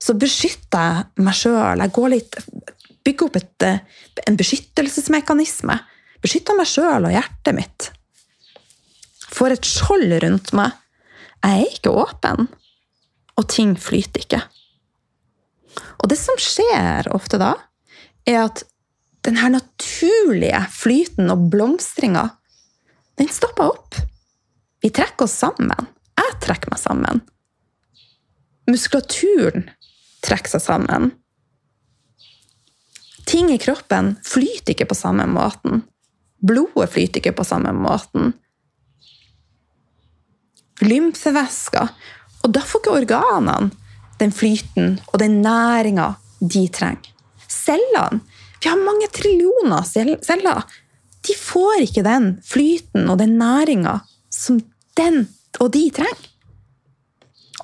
så 0.01 0.17
beskytter 0.19 0.91
jeg 0.91 1.25
meg 1.27 1.37
sjøl. 1.37 1.85
Jeg 1.85 1.95
går 1.95 2.15
litt 2.17 2.43
Bygger 3.01 3.31
opp 3.31 3.37
et, 3.39 3.65
en 4.29 4.37
beskyttelsesmekanisme. 4.37 5.73
Beskytter 6.21 6.59
meg 6.59 6.69
sjøl 6.69 7.07
og 7.09 7.15
hjertet 7.15 7.57
mitt. 7.57 7.87
Får 9.31 9.57
et 9.57 9.69
skjold 9.69 10.17
rundt 10.25 10.53
meg. 10.57 10.75
Jeg 11.41 11.63
er 11.63 11.77
ikke 11.77 11.93
åpen, 12.03 12.49
og 13.39 13.47
ting 13.49 13.77
flyter 13.81 14.25
ikke. 14.25 14.41
Og 16.03 16.11
det 16.11 16.19
som 16.21 16.37
skjer 16.41 17.09
ofte 17.15 17.41
da, 17.41 17.55
er 18.29 18.45
at 18.49 18.65
den 19.25 19.39
her 19.41 19.53
naturlige 19.53 20.61
flyten 20.73 21.31
og 21.33 21.49
blomstringa, 21.53 22.27
den 23.21 23.29
stopper 23.33 23.73
opp. 23.75 23.97
Vi 24.81 24.93
trekker 24.97 25.27
oss 25.27 25.37
sammen. 25.43 25.89
Jeg 26.17 26.37
trekker 26.45 26.73
meg 26.73 26.81
sammen. 26.81 27.21
Muskulaturen 28.71 29.69
trekker 30.25 30.57
seg 30.57 30.65
sammen. 30.65 31.11
Ting 33.29 33.51
i 33.53 33.61
kroppen 33.63 34.15
flyter 34.27 34.75
ikke 34.75 34.89
på 34.91 34.99
samme 34.99 35.27
måten. 35.31 35.85
Blodet 36.41 36.89
flyter 36.95 37.21
ikke 37.21 37.37
på 37.37 37.47
samme 37.47 37.73
måten. 37.77 38.33
Lymfevæsker. 40.81 41.93
Og 42.45 42.53
da 42.55 42.63
får 42.65 42.83
ikke 42.83 42.97
organene 43.03 43.71
den 44.21 44.33
flyten 44.33 44.99
og 45.13 45.21
den 45.23 45.41
næringa 45.45 46.13
de 46.41 46.67
trenger. 46.73 47.13
Cellene 47.49 48.21
Vi 48.61 48.69
har 48.69 48.77
mange 48.77 49.09
trillioner 49.09 49.83
celler. 49.89 50.65
De 51.25 51.35
får 51.37 51.87
ikke 51.87 52.05
den 52.05 52.35
flyten 52.45 53.09
og 53.09 53.19
den 53.19 53.39
næringa 53.41 54.01
som 54.31 54.61
den 54.97 55.25
og 55.61 55.73
de 55.73 55.87
trenger. 55.91 56.29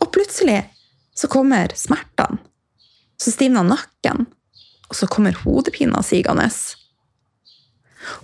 Og 0.00 0.10
plutselig 0.12 0.62
så 1.16 1.28
kommer 1.28 1.72
smertene. 1.76 2.40
Så 3.16 3.32
stivner 3.32 3.64
nakken, 3.64 4.26
og 4.88 4.96
så 4.96 5.06
kommer 5.08 5.36
hodepina 5.44 6.02
sigende. 6.04 6.50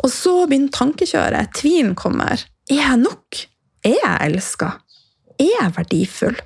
Og 0.04 0.10
så 0.12 0.34
begynner 0.46 0.72
tankekjøret. 0.72 1.54
Tvilen 1.56 1.94
kommer. 1.96 2.44
Er 2.68 2.76
jeg 2.76 3.00
nok? 3.00 3.40
Er 3.82 3.98
jeg 3.98 4.18
elska? 4.28 4.76
Er 5.40 5.50
jeg 5.50 5.74
verdifull? 5.76 6.38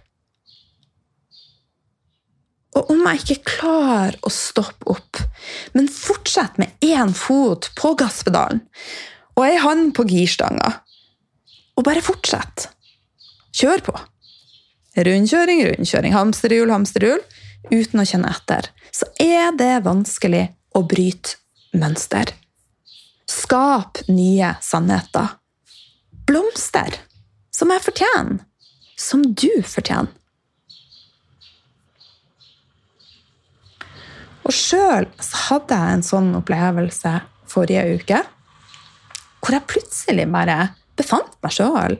Og 2.76 2.90
om 2.92 3.04
jeg 3.08 3.22
ikke 3.22 3.54
klarer 3.56 4.16
å 4.24 4.32
stoppe 4.32 4.90
opp, 4.92 5.20
men 5.72 5.88
fortsetter 5.88 6.60
med 6.60 6.84
én 6.84 7.12
fot 7.16 7.70
på 7.78 7.94
gasspedalen 7.96 8.60
og 9.36 9.44
ei 9.44 9.56
hånd 9.60 9.92
på 9.96 10.04
girstanga, 10.08 10.70
og 11.76 11.84
bare 11.84 12.04
fortsett. 12.04 12.70
Kjør 13.56 13.82
på. 13.84 13.94
Rundkjøring, 14.96 15.60
rundkjøring, 15.68 16.14
hamsterhjul, 16.16 16.72
hamsterhjul. 16.72 17.20
Uten 17.68 18.00
å 18.00 18.06
kjenne 18.08 18.30
etter. 18.32 18.70
Så 18.94 19.08
er 19.20 19.52
det 19.58 19.82
vanskelig 19.84 20.46
å 20.76 20.84
bryte 20.88 21.36
mønster. 21.76 22.32
Skap 23.28 24.00
nye 24.08 24.54
sannheter. 24.64 25.34
Blomster. 26.28 26.96
Som 27.56 27.72
jeg 27.72 27.84
fortjener. 27.86 28.44
Som 29.00 29.24
du 29.32 29.50
fortjener. 29.64 30.12
Og 34.46 34.54
sjøl 34.54 35.08
hadde 35.48 35.76
jeg 35.76 35.94
en 35.96 36.04
sånn 36.06 36.28
opplevelse 36.38 37.16
forrige 37.50 37.82
uke, 37.98 38.20
hvor 39.42 39.56
jeg 39.56 39.68
plutselig 39.72 40.26
bare 40.30 40.58
befant 40.98 41.34
meg 41.42 41.54
sjøl 41.54 41.96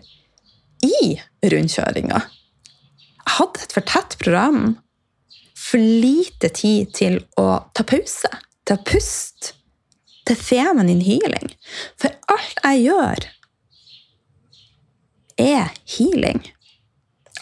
i 0.87 1.17
rundkjøringa. 1.51 2.21
Jeg 2.21 3.35
hadde 3.41 3.65
et 3.65 3.75
for 3.75 3.89
tett 3.91 4.19
program. 4.23 4.77
For 5.57 5.83
lite 5.83 6.53
tid 6.55 6.93
til 6.95 7.17
å 7.41 7.49
ta 7.75 7.83
pause, 7.89 8.31
til 8.63 8.77
å 8.77 8.85
puste, 8.87 9.57
til 10.27 10.39
feminin 10.39 11.03
healing. 11.03 11.51
For 11.99 12.15
alt 12.31 12.63
jeg 12.63 12.85
gjør, 12.87 13.27
er 15.41 15.73
healing. 15.97 16.43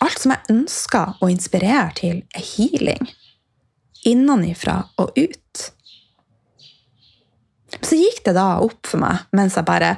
Alt 0.02 0.20
som 0.20 0.34
jeg 0.34 0.50
ønsker 0.52 1.20
å 1.22 1.30
inspirere 1.32 1.90
til, 1.98 2.22
er 2.34 2.44
healing. 2.54 3.08
Innenifra 4.04 4.82
og 5.00 5.14
ut. 5.16 5.70
Så 7.80 7.98
gikk 7.98 8.22
det 8.26 8.36
da 8.36 8.60
opp 8.62 8.86
for 8.86 9.02
meg 9.02 9.24
mens 9.34 9.56
jeg 9.58 9.66
bare 9.66 9.96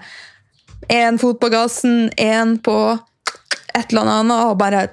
Én 0.92 1.16
fot 1.18 1.38
på 1.40 1.48
gassen, 1.50 2.10
én 2.20 2.58
på 2.62 2.76
et 3.74 3.90
eller 3.90 4.10
annet, 4.12 4.44
og 4.44 4.58
bare 4.60 4.84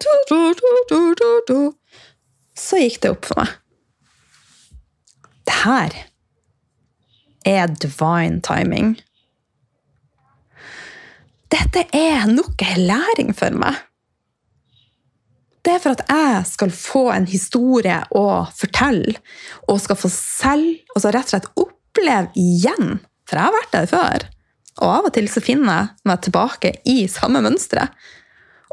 Så 2.55 2.79
gikk 2.79 3.01
det 3.03 3.11
opp 3.13 3.27
for 3.27 3.41
meg. 3.43 3.51
Det 5.43 5.57
her 5.59 5.97
er 7.45 7.67
divine 7.67 8.41
timing. 8.41 8.95
Dette 11.53 11.83
er 11.93 12.23
nok 12.31 12.61
en 12.65 12.85
læring 12.87 13.33
for 13.37 13.53
meg. 13.53 13.75
Det 15.63 15.75
er 15.75 15.81
for 15.83 15.95
at 15.95 16.03
jeg 16.09 16.39
skal 16.49 16.71
få 16.75 17.03
en 17.13 17.27
historie 17.29 17.99
å 18.17 18.25
fortelle, 18.57 19.13
og 19.69 19.81
skal 19.83 19.99
få 19.99 20.09
selv, 20.11 20.81
altså 20.95 21.11
rett 21.13 21.29
og 21.29 21.33
slett 21.35 21.51
oppleve 21.61 22.33
igjen. 22.39 22.97
For 23.29 23.37
jeg 23.37 23.47
har 23.47 23.55
vært 23.59 23.75
der 23.75 23.91
før. 23.91 24.25
Og 24.81 24.89
av 24.89 25.07
og 25.07 25.13
til 25.15 25.29
så 25.29 25.43
finner 25.45 25.77
jeg 25.77 26.09
meg 26.09 26.25
tilbake 26.25 26.73
i 26.89 26.97
samme 27.11 27.43
mønsteret. 27.45 27.93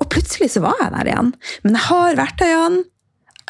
Og 0.00 0.08
plutselig 0.10 0.54
så 0.54 0.64
var 0.64 0.80
jeg 0.80 0.94
der 0.96 1.12
igjen. 1.12 1.34
Men 1.66 1.76
jeg 1.76 1.86
har 1.90 2.18
verktøyene, 2.22 2.82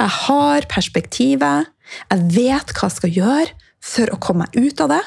jeg 0.00 0.14
har 0.16 0.66
perspektivet, 0.72 1.70
jeg 2.10 2.28
vet 2.34 2.74
hva 2.74 2.88
jeg 2.88 2.96
skal 2.98 3.16
gjøre 3.20 3.70
for 3.84 4.10
å 4.10 4.20
komme 4.22 4.48
meg 4.48 4.58
ut 4.58 4.82
av 4.82 4.94
det. 4.96 5.02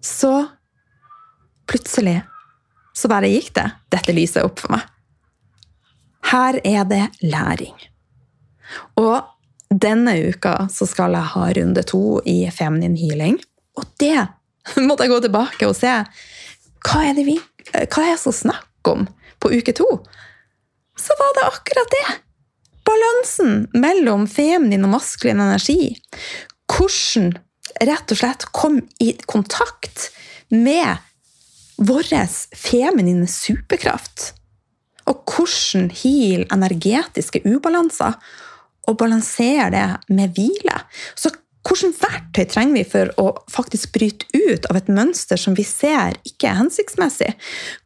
Så 0.00 0.32
plutselig 1.70 2.20
så 2.96 3.08
bare 3.08 3.30
gikk 3.30 3.52
det 3.56 3.68
dette 3.92 4.14
lyset 4.16 4.44
opp 4.44 4.60
for 4.62 4.74
meg. 4.74 4.86
Her 6.30 6.60
er 6.66 6.88
det 6.88 7.04
læring. 7.24 7.76
Og 9.00 9.22
denne 9.70 10.16
uka 10.30 10.66
så 10.72 10.86
skal 10.88 11.14
jeg 11.16 11.32
ha 11.34 11.46
runde 11.56 11.84
to 11.86 12.20
i 12.28 12.42
Feminine 12.54 12.98
Healing. 12.98 13.38
Og 13.78 13.86
det 14.02 14.18
måtte 14.86 15.06
jeg 15.06 15.14
gå 15.14 15.20
tilbake 15.26 15.70
og 15.70 15.76
se. 15.78 15.94
Hva 16.86 17.04
er 17.06 17.16
det 17.18 17.26
vi 17.28 17.38
hva 17.70 18.02
er 18.02 18.14
det 18.14 18.22
som 18.22 18.34
snakker 18.34 18.96
om 18.96 19.06
på 19.40 19.52
uke 19.52 19.74
to? 19.76 19.86
Så 20.98 21.14
var 21.18 21.36
det 21.36 21.46
akkurat 21.48 21.94
det. 21.94 22.06
Balansen 22.88 23.68
mellom 23.76 24.26
feminin 24.28 24.84
og 24.88 24.94
maskulin 24.96 25.42
energi. 25.44 25.94
Hvordan 26.70 27.34
rett 27.80 28.12
og 28.12 28.20
slett 28.20 28.48
kom 28.56 28.80
i 29.02 29.12
kontakt 29.30 30.10
med 30.50 30.98
vår 31.80 32.10
feminine 32.56 33.28
superkraft. 33.30 34.32
Og 35.08 35.24
hvordan 35.26 35.90
heal 36.02 36.44
energetiske 36.52 37.42
ubalanser 37.48 38.18
og 38.88 38.98
balansere 39.00 39.70
det 39.72 39.86
med 40.14 40.34
hvile. 40.36 40.76
Så 41.14 41.32
hvilke 41.66 41.92
verktøy 42.00 42.46
trenger 42.50 42.78
vi 42.78 42.84
for 42.88 43.10
å 43.20 43.26
faktisk 43.52 43.92
bryte 43.94 44.26
ut 44.32 44.66
av 44.70 44.78
et 44.80 44.88
mønster 44.90 45.38
som 45.40 45.54
vi 45.54 45.64
ser 45.66 46.16
ikke 46.26 46.48
er 46.50 46.60
hensiktsmessig? 46.60 47.34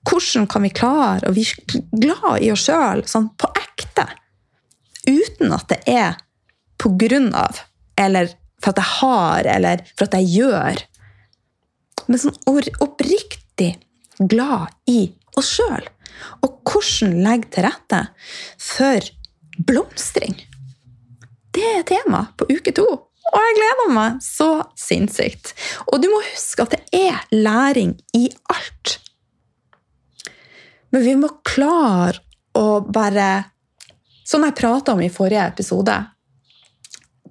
Hvordan 0.06 0.46
kan 0.50 0.64
vi 0.64 0.72
klare 0.74 1.28
å 1.28 1.34
bli 1.34 1.44
glad 1.92 2.44
i 2.44 2.52
oss 2.54 2.66
sjøl 2.68 3.04
sånn 3.10 3.32
på 3.38 3.50
ekte? 3.60 4.06
Uten 5.04 5.52
at 5.52 5.68
det 5.72 5.82
er 5.90 6.16
på 6.80 6.94
grunn 7.00 7.32
av, 7.36 7.60
eller 8.00 8.32
for 8.64 8.72
at 8.72 8.80
jeg 8.80 8.92
har, 8.98 9.48
eller 9.56 9.82
for 9.92 10.08
at 10.08 10.16
jeg 10.18 10.30
gjør. 10.38 10.84
Men 12.08 12.20
sånn 12.20 12.80
oppriktig 12.84 13.74
glad 14.18 14.72
i 14.90 15.12
oss 15.38 15.52
sjøl. 15.58 15.86
Og 16.44 16.60
hvordan 16.64 17.18
legge 17.24 17.50
til 17.52 17.66
rette 17.66 18.00
for 18.60 19.10
blomstring. 19.68 20.36
Det 21.54 21.64
er 21.78 21.86
tema 21.86 22.26
på 22.38 22.48
uke 22.50 22.72
to. 22.74 22.86
Og 23.24 23.40
jeg 23.40 23.56
gleder 23.58 23.92
meg 23.94 24.18
så 24.22 24.48
sinnssykt. 24.78 25.54
Og 25.90 26.02
du 26.02 26.08
må 26.12 26.20
huske 26.32 26.64
at 26.64 26.74
det 26.74 26.82
er 27.08 27.22
læring 27.32 27.94
i 28.16 28.26
alt. 28.52 28.98
Men 30.94 31.06
vi 31.06 31.14
må 31.18 31.32
klare 31.46 32.20
å 32.54 32.78
bare 32.86 33.50
Som 34.24 34.44
jeg 34.46 34.54
prata 34.56 34.94
om 34.94 35.02
i 35.04 35.10
forrige 35.12 35.42
episode 35.44 35.92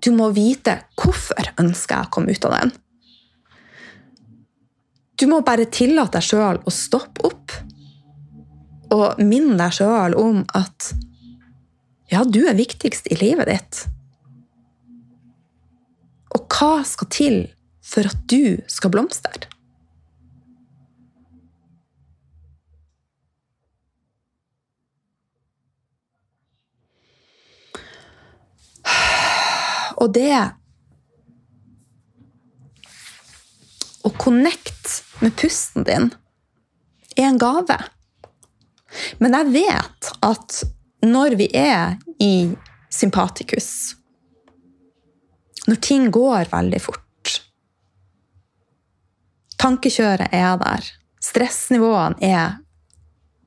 Du 0.03 0.11
må 0.15 0.29
vite 0.35 0.81
hvorfor 0.99 1.53
ønsker 1.61 1.95
jeg 1.95 2.09
å 2.09 2.13
komme 2.13 2.35
ut 2.35 2.47
av 2.47 2.57
den. 2.57 2.73
Du 5.19 5.29
må 5.31 5.39
bare 5.45 5.69
tillate 5.71 6.17
deg 6.17 6.25
sjøl 6.27 6.59
å 6.59 6.73
stoppe 6.73 7.23
opp. 7.29 7.55
Og 8.93 9.21
minne 9.23 9.55
deg 9.61 9.77
sjøl 9.79 10.17
om 10.19 10.43
at 10.57 10.91
ja, 12.11 12.21
du 12.27 12.43
er 12.45 12.57
viktigst 12.57 13.07
i 13.13 13.17
livet 13.17 13.49
ditt. 13.49 13.83
Og 16.35 16.45
hva 16.51 16.83
skal 16.85 17.09
til 17.13 17.39
for 17.83 18.09
at 18.09 18.27
du 18.29 18.59
skal 18.69 18.91
blomstre? 18.93 19.52
Og 30.03 30.11
det 30.15 30.35
Å 34.03 34.11
connecte 34.19 35.23
med 35.23 35.31
pusten 35.39 35.85
din 35.87 36.09
er 37.15 37.29
en 37.29 37.39
gave. 37.39 37.77
Men 39.23 39.37
jeg 39.37 39.53
vet 39.53 40.09
at 40.27 40.57
når 41.07 41.37
vi 41.39 41.47
er 41.55 41.95
i 42.19 42.33
sympatikus 42.91 43.69
når 45.67 45.79
ting 45.79 46.09
går 46.11 46.51
veldig 46.51 46.81
fort. 46.83 47.37
Tankekjøret 49.63 50.33
er 50.35 50.57
der. 50.59 50.89
Stressnivåene 51.23 52.19
er 52.19 52.57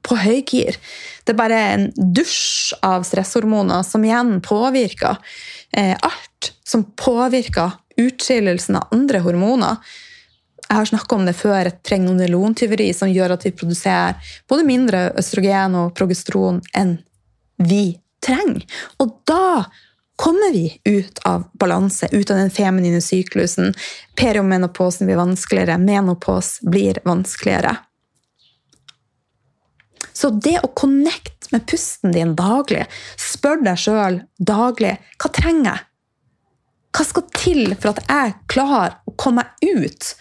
på 0.07 0.19
høygir. 0.21 0.79
Det 1.25 1.35
er 1.35 1.39
bare 1.39 1.61
en 1.75 1.87
dusj 1.97 2.77
av 2.87 3.07
stresshormoner 3.09 3.83
som 3.87 4.05
igjen 4.07 4.39
påvirker 4.45 5.19
eh, 5.77 5.95
alt. 5.97 6.53
Som 6.67 6.85
påvirker 6.99 7.75
utskillelsen 7.97 8.79
av 8.79 8.93
andre 8.95 9.23
hormoner. 9.25 9.77
Jeg 10.67 10.77
har 10.81 10.89
snakka 10.91 11.15
om 11.15 11.27
det 11.27 11.37
før, 11.39 11.69
et 11.69 11.83
pregnonolontyveri 11.87 12.91
som 12.95 13.11
gjør 13.11 13.37
at 13.37 13.47
vi 13.47 13.55
produserer 13.55 14.33
både 14.51 14.67
mindre 14.67 15.03
østrogen 15.19 15.77
og 15.79 15.93
progesteron 15.99 16.59
enn 16.77 16.97
vi 17.63 17.99
trenger. 18.25 18.67
Og 19.03 19.15
da 19.31 19.65
kommer 20.17 20.53
vi 20.53 20.81
ut 20.89 21.21
av 21.29 21.45
balanse, 21.53 22.09
ut 22.13 22.31
av 22.31 22.41
den 22.41 22.51
feminine 22.51 23.01
syklusen. 23.05 23.75
Periomenopausen 24.19 25.07
blir 25.07 25.21
vanskeligere, 25.21 25.79
menopause 25.79 26.67
blir 26.67 26.99
vanskeligere. 27.05 27.77
Så 30.17 30.31
det 30.33 30.57
å 30.65 30.73
connecte 30.73 31.53
med 31.53 31.67
pusten 31.69 32.15
din 32.15 32.33
daglig, 32.39 32.87
spør 33.21 33.61
deg 33.67 33.81
sjøl 33.81 34.23
daglig 34.41 34.97
hva 35.21 35.31
trenger 35.37 35.71
jeg? 35.75 35.85
Hva 36.97 37.05
skal 37.05 37.25
til 37.37 37.75
for 37.77 37.93
at 37.93 38.07
jeg 38.09 38.37
klarer 38.49 38.95
å 39.05 39.13
komme 39.21 39.45
meg 39.45 39.83
ut 39.85 40.15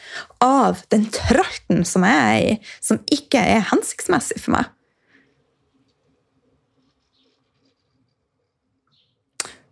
av 0.43 0.81
den 0.91 1.05
tralten 1.15 1.85
som 1.87 2.03
jeg 2.03 2.25
er 2.25 2.41
i, 2.49 2.57
som 2.83 2.99
ikke 3.07 3.39
er 3.39 3.69
hensiktsmessig 3.71 4.41
for 4.43 4.57
meg? 4.57 4.67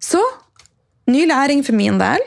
Så 0.04 0.24
ny 1.12 1.26
læring 1.28 1.66
for 1.68 1.76
min 1.76 2.00
del. 2.00 2.24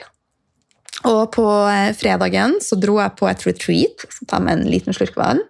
Og 1.06 1.30
på 1.32 1.44
eh, 1.70 1.92
fredagen 1.96 2.58
så 2.64 2.76
dro 2.80 2.98
jeg 3.00 3.16
på 3.16 3.28
et 3.30 3.44
retreat. 3.48 4.04
Jeg 4.04 4.16
skal 4.16 4.28
ta 4.32 4.40
med 4.42 4.58
en 4.58 4.72
liten 4.72 4.96
slurk 4.96 5.16
vann. 5.16 5.40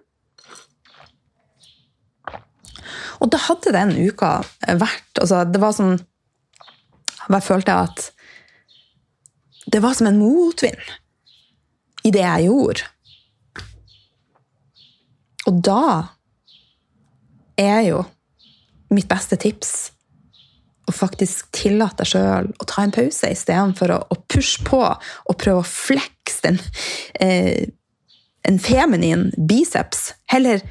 Og 3.21 3.31
da 3.33 3.39
hadde 3.47 3.73
den 3.75 3.95
uka 4.07 4.37
vært 4.67 5.21
altså 5.21 5.43
Det 5.49 5.61
var 5.61 5.75
sånn 5.75 5.97
Jeg 7.27 7.43
følte 7.43 7.75
at 7.87 8.05
det 9.67 9.81
var 9.83 9.97
som 9.97 10.07
en 10.07 10.19
motvind 10.21 10.79
i 12.07 12.11
det 12.15 12.21
jeg 12.23 12.45
gjorde. 12.47 12.85
Og 15.47 15.57
da 15.63 15.81
er 17.59 17.81
jo 17.89 18.03
mitt 18.95 19.09
beste 19.11 19.35
tips 19.41 19.73
å 20.87 20.93
faktisk 20.95 21.49
tillate 21.55 22.03
deg 22.03 22.11
sjøl 22.13 22.47
å 22.47 22.67
ta 22.69 22.85
en 22.85 22.93
pause 22.95 23.31
istedenfor 23.33 23.91
å, 23.91 23.99
å 24.07 24.19
pushe 24.31 24.63
på 24.67 24.79
og 24.79 25.39
prøve 25.39 25.63
å 25.63 25.67
flekse 25.67 26.45
den, 26.45 26.59
eh, 27.19 27.67
en 28.47 28.59
feminin 28.63 29.29
biceps. 29.49 30.13
Heller 30.31 30.63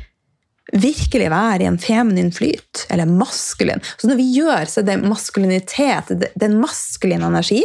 virkelig 0.72 1.28
være 1.30 1.62
i 1.62 1.68
en 1.68 1.78
feminin 1.78 2.32
flyt, 2.34 2.86
eller 2.90 3.06
maskulin. 3.06 3.82
Så 3.96 4.10
når 4.10 4.18
vi 4.18 4.26
gjør, 4.34 4.66
så 4.70 4.82
er 4.82 4.88
det 4.88 4.96
maskulinitet, 5.04 6.10
det 6.18 6.32
er 6.34 6.48
en 6.48 6.60
maskulin 6.62 7.26
energi, 7.26 7.62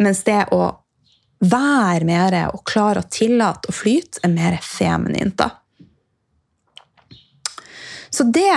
mens 0.00 0.24
det 0.26 0.46
å 0.56 0.70
være 1.44 2.08
mer 2.08 2.36
og 2.48 2.64
klare 2.66 3.04
å 3.04 3.10
tillate 3.12 3.70
å 3.70 3.76
flyte 3.76 4.24
er 4.24 4.32
mer 4.32 4.58
feminint. 4.64 5.36
da. 5.38 5.50
Så 8.10 8.24
det 8.32 8.50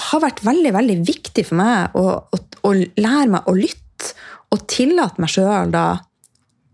har 0.00 0.22
vært 0.22 0.44
veldig 0.46 0.72
veldig 0.72 0.98
viktig 1.04 1.44
for 1.48 1.58
meg 1.60 1.96
å, 1.98 2.04
å, 2.22 2.40
å 2.64 2.70
lære 2.78 3.30
meg 3.34 3.48
å 3.50 3.56
lytte 3.58 4.14
og 4.50 4.64
tillate 4.70 5.20
meg 5.20 5.32
sjøl 5.34 5.72
da 5.74 5.86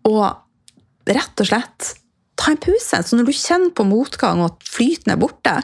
å 0.06 0.16
rett 1.06 1.42
og 1.42 1.48
slett 1.48 1.94
ta 2.36 2.52
en 2.52 2.60
pause. 2.60 3.00
Så 3.02 3.16
når 3.16 3.28
du 3.28 3.34
kjenner 3.34 3.72
på 3.74 3.86
motgang 3.88 4.42
og 4.42 4.52
at 4.52 4.68
flyten 4.68 5.14
er 5.14 5.20
borte, 5.20 5.56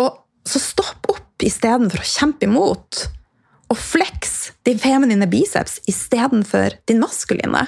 og 0.00 0.48
så 0.48 0.60
stopp 0.60 1.08
opp 1.12 1.44
istedenfor 1.44 2.02
å 2.02 2.08
kjempe 2.08 2.48
imot. 2.48 3.04
Og 3.72 3.80
flex 3.80 4.52
din 4.66 4.78
feminine 4.80 5.26
biceps 5.30 5.78
istedenfor 5.90 6.76
din 6.88 7.00
maskuline. 7.02 7.64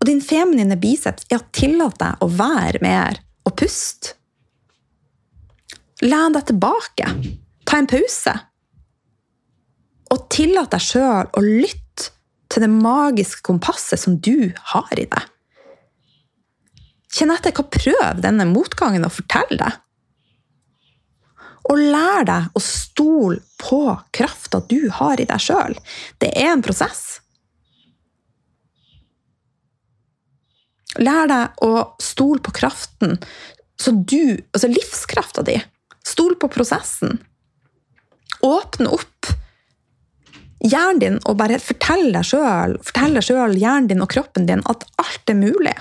Og 0.00 0.08
din 0.08 0.22
feminine 0.24 0.78
biceps 0.80 1.26
er 1.28 1.40
å 1.40 1.48
tillate 1.52 2.00
deg 2.00 2.24
å 2.24 2.30
være 2.32 2.80
mer 2.84 3.20
og 3.44 3.56
puste. 3.60 4.16
Len 6.00 6.32
deg 6.32 6.46
tilbake. 6.48 7.10
Ta 7.68 7.76
en 7.76 7.90
pause. 7.90 8.32
Og 10.10 10.24
tillat 10.32 10.72
deg 10.72 10.82
sjøl 10.82 11.28
å 11.36 11.42
lytte 11.44 12.08
til 12.50 12.64
det 12.64 12.70
magiske 12.72 13.44
kompasset 13.46 14.00
som 14.00 14.16
du 14.18 14.50
har 14.72 14.90
i 14.98 15.04
deg. 15.04 15.28
Kjenn 17.10 17.34
etter 17.34 17.54
hva 17.54 17.66
prøv 17.68 18.22
denne 18.24 18.46
motgangen 18.48 19.06
å 19.06 19.12
fortelle 19.12 19.58
deg. 19.60 19.78
Og 21.68 21.76
lær 21.78 22.24
deg 22.28 22.56
å 22.56 22.62
stole 22.64 23.40
på 23.60 23.82
krafta 24.16 24.62
du 24.70 24.88
har 24.96 25.20
i 25.20 25.26
deg 25.28 25.42
sjøl. 25.42 25.76
Det 26.18 26.32
er 26.32 26.54
en 26.54 26.64
prosess. 26.64 27.20
Lær 30.98 31.28
deg 31.30 31.60
å 31.64 31.74
stole 32.02 32.42
på 32.42 32.54
kraften, 32.56 33.20
så 33.80 33.92
du, 33.94 34.40
altså 34.52 34.68
livskrafta 34.72 35.44
di. 35.46 35.60
Stol 36.04 36.34
på 36.40 36.48
prosessen. 36.50 37.20
Åpne 38.40 38.88
opp 38.96 39.30
hjernen 40.60 41.00
din 41.00 41.18
og 41.28 41.38
bare 41.40 41.60
fortell 41.62 42.10
deg 42.12 42.26
sjøl, 42.26 42.76
fortell 42.84 43.16
deg 43.16 43.26
sjøl, 43.26 43.56
hjernen 43.56 43.88
din 43.90 44.04
og 44.04 44.10
kroppen 44.12 44.48
din, 44.48 44.64
at 44.68 44.84
alt 45.00 45.32
er 45.32 45.38
mulig. 45.38 45.76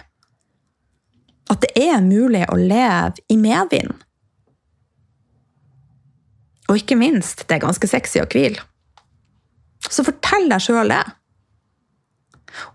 At 1.49 1.63
det 1.65 1.73
er 1.81 2.03
mulig 2.05 2.45
å 2.51 2.59
leve 2.59 3.25
i 3.27 3.39
medvind. 3.39 3.95
Og 6.69 6.77
ikke 6.77 6.97
minst, 6.99 7.47
det 7.47 7.57
er 7.57 7.65
ganske 7.65 7.89
sexy 7.89 8.21
å 8.21 8.27
hvile. 8.29 8.61
Så 9.89 10.05
fortell 10.05 10.49
deg 10.51 10.61
sjøl 10.61 10.91
det. 10.91 11.03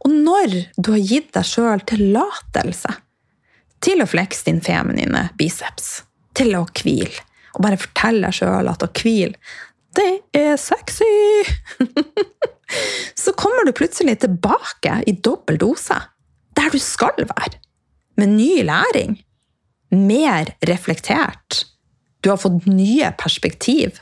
Og 0.06 0.10
når 0.12 0.56
du 0.78 0.94
har 0.94 1.02
gitt 1.02 1.30
deg 1.34 1.46
sjøl 1.46 1.82
tillatelse 1.86 2.96
til 3.84 4.02
å 4.02 4.08
flekse 4.08 4.48
din 4.48 4.62
feminine 4.64 5.28
biceps, 5.38 6.02
til 6.34 6.54
å 6.58 6.64
hvile, 6.80 7.22
og 7.54 7.62
bare 7.66 7.78
fortell 7.78 8.22
deg 8.24 8.34
sjøl 8.34 8.70
at 8.70 8.82
å 8.82 8.90
hvile, 8.90 9.36
det 9.94 10.10
er 10.34 10.56
sexy! 10.58 11.06
Så 13.22 13.34
kommer 13.38 13.68
du 13.68 13.74
plutselig 13.76 14.16
tilbake 14.24 14.96
i 15.06 15.14
dobbel 15.14 15.60
dose, 15.60 16.00
der 16.56 16.72
du 16.72 16.80
skal 16.82 17.14
være, 17.28 17.60
med 18.18 18.34
ny 18.34 18.64
læring. 18.66 19.18
Mer 19.94 20.54
reflektert. 20.66 21.62
Du 22.24 22.30
har 22.32 22.40
fått 22.40 22.64
nye 22.64 23.10
perspektiv. 23.20 23.98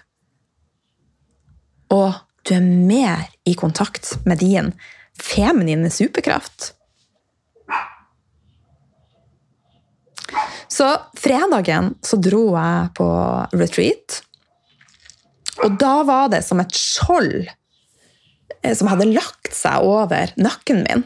Og 1.90 2.14
du 2.46 2.54
er 2.54 2.62
mer 2.62 3.24
i 3.44 3.56
kontakt 3.58 4.14
med 4.26 4.38
din 4.38 4.70
feminine 5.18 5.90
superkraft. 5.90 6.70
Så 10.70 10.86
fredagen 11.18 11.96
så 12.06 12.16
dro 12.22 12.44
jeg 12.54 12.92
på 12.96 13.08
retreat. 13.58 14.22
Og 15.66 15.74
da 15.82 15.96
var 16.06 16.30
det 16.32 16.44
som 16.46 16.62
et 16.62 16.72
skjold 16.78 17.42
eh, 18.62 18.72
som 18.78 18.88
hadde 18.88 19.10
lagt 19.10 19.52
seg 19.54 19.82
over 19.84 20.32
nakken 20.40 20.86
min. 20.86 21.04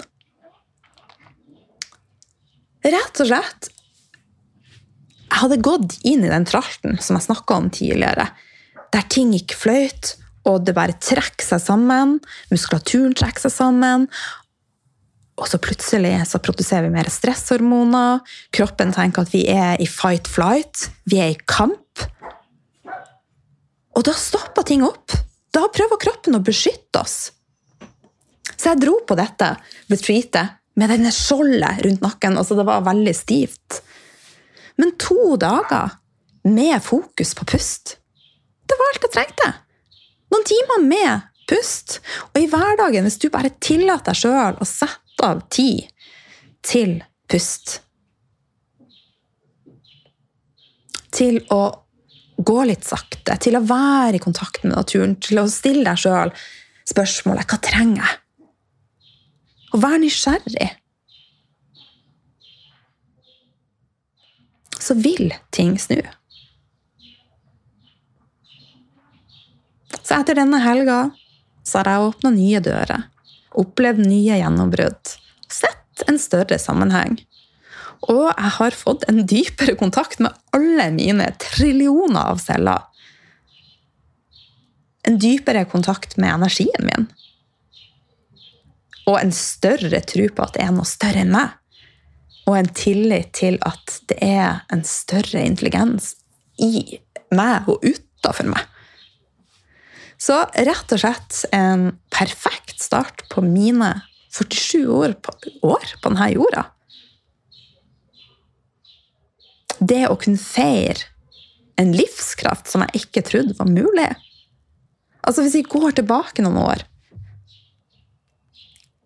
Rett 2.87 3.25
og 3.25 3.33
slett 3.33 3.73
Jeg 5.27 5.41
hadde 5.43 5.63
gått 5.65 5.99
inn 6.07 6.25
i 6.25 6.31
den 6.33 6.47
tralten 6.49 6.97
som 7.03 7.19
jeg 7.19 7.27
snakka 7.27 7.59
om 7.59 7.69
tidligere, 7.75 8.29
der 8.95 9.07
ting 9.13 9.33
gikk 9.35 9.57
fløyt, 9.59 10.15
og 10.47 10.63
det 10.65 10.77
bare 10.77 10.95
trekker 11.03 11.43
seg 11.43 11.63
sammen. 11.65 12.19
Muskulaturen 12.53 13.17
trekker 13.19 13.49
seg 13.49 13.55
sammen. 13.55 14.07
Og 15.37 15.49
så 15.51 15.59
plutselig 15.61 16.15
så 16.31 16.41
produserer 16.41 16.87
vi 16.87 16.95
mer 16.95 17.11
stresshormoner. 17.13 18.23
Kroppen 18.55 18.95
tenker 18.97 19.27
at 19.27 19.33
vi 19.35 19.43
er 19.53 19.83
i 19.83 19.89
fight-flight. 19.91 20.87
Vi 21.11 21.19
er 21.21 21.35
i 21.35 21.41
kamp. 21.51 22.07
Og 23.97 24.05
da 24.07 24.15
stopper 24.17 24.65
ting 24.69 24.85
opp. 24.87 25.13
Da 25.53 25.67
prøver 25.73 26.01
kroppen 26.01 26.39
å 26.39 26.45
beskytte 26.45 27.03
oss. 27.03 27.19
Så 28.55 28.71
jeg 28.71 28.81
dro 28.85 29.01
på 29.05 29.17
dette 29.19 29.51
retreatet 29.91 30.57
med 30.77 30.93
denne 30.93 31.13
skjoldet 31.13 31.83
rundt 31.85 32.05
nakken. 32.05 32.39
altså 32.39 32.57
Det 32.57 32.67
var 32.69 32.87
veldig 32.87 33.15
stivt. 33.17 33.83
Men 34.77 34.93
to 35.01 35.37
dager 35.41 35.97
med 36.47 36.83
fokus 36.85 37.35
på 37.35 37.47
pust, 37.49 37.97
det 38.67 38.77
var 38.79 38.93
alt 38.93 39.07
jeg 39.07 39.15
trengte. 39.15 39.49
Noen 40.33 40.47
timer 40.47 40.85
med 40.85 41.27
pust. 41.49 42.01
Og 42.35 42.43
i 42.43 42.49
hverdagen, 42.51 43.07
hvis 43.07 43.19
du 43.23 43.29
bare 43.33 43.55
tillater 43.63 44.13
deg 44.13 44.21
sjøl 44.21 44.61
å 44.61 44.69
sette 44.69 45.27
av 45.27 45.43
tid 45.53 45.87
til 46.67 46.99
pust 47.31 47.81
Til 51.17 51.39
å 51.55 51.61
gå 52.37 52.57
litt 52.69 52.85
sakte, 52.85 53.39
til 53.41 53.57
å 53.57 53.63
være 53.65 54.19
i 54.19 54.21
kontakt 54.21 54.67
med 54.67 54.75
naturen, 54.75 55.15
til 55.17 55.41
å 55.41 55.47
stille 55.49 55.87
deg 55.87 56.03
sjøl 56.03 56.33
spørsmålet 56.87 57.49
hva 57.49 57.59
trenger 57.65 58.03
jeg? 58.03 58.19
Og 59.73 59.81
være 59.81 60.03
nysgjerrig. 60.03 60.69
Så 64.87 64.95
vil 64.95 65.35
ting 65.51 65.75
snu. 65.83 65.99
Så 70.03 70.15
etter 70.15 70.39
denne 70.39 70.61
helga 70.63 70.99
så 71.67 71.81
har 71.81 71.89
jeg 71.91 72.11
åpna 72.11 72.31
nye 72.37 72.61
dører, 72.63 73.09
opplevd 73.59 74.05
nye 74.07 74.39
gjennombrudd, 74.39 75.17
sett 75.51 76.05
en 76.07 76.21
større 76.23 76.61
sammenheng. 76.63 77.17
Og 78.07 78.29
jeg 78.29 78.53
har 78.61 78.79
fått 78.79 79.09
en 79.11 79.25
dypere 79.27 79.75
kontakt 79.81 80.23
med 80.23 80.37
alle 80.55 80.91
mine 80.95 81.27
trillioner 81.43 82.31
av 82.37 82.39
celler. 82.45 82.85
En 85.07 85.19
dypere 85.19 85.65
kontakt 85.71 86.15
med 86.21 86.35
energien 86.37 86.87
min. 86.87 87.09
Og 89.07 89.19
en 89.19 89.35
større 89.35 90.03
tro 90.07 90.29
på 90.31 90.47
at 90.47 90.55
det 90.55 90.67
er 90.67 90.75
noe 90.77 90.87
større 90.87 91.25
enn 91.25 91.35
meg. 91.35 91.55
Og 92.47 92.55
en 92.59 92.71
tillit 92.79 93.33
til 93.35 93.59
at 93.67 93.99
det 94.11 94.21
er 94.23 94.63
en 94.73 94.85
større 94.87 95.43
intelligens 95.43 96.15
i 96.63 97.01
meg 97.35 97.67
og 97.69 97.83
utafor 97.83 98.47
meg. 98.49 98.63
Så 100.17 100.39
rett 100.55 100.95
og 100.95 101.03
slett 101.03 101.43
en 101.53 101.91
perfekt 102.15 102.79
start 102.81 103.27
på 103.33 103.43
mine 103.45 103.91
47 104.33 104.87
år 104.87 105.17
på, 105.21 105.35
år 105.67 105.93
på 106.01 106.13
denne 106.13 106.31
jorda 106.33 106.69
det 109.79 110.07
å 110.09 110.17
kunne 110.21 110.41
feire 110.41 111.11
en 111.81 111.93
livskraft 111.93 112.71
som 112.71 112.85
jeg 112.87 113.03
ikke 113.03 113.25
trodde 113.27 113.57
var 113.59 113.69
mulig 113.69 114.09
Altså 115.27 115.43
Hvis 115.43 115.57
vi 115.59 115.67
går 115.67 115.97
tilbake 115.99 116.43
noen 116.45 116.61
år, 116.63 116.83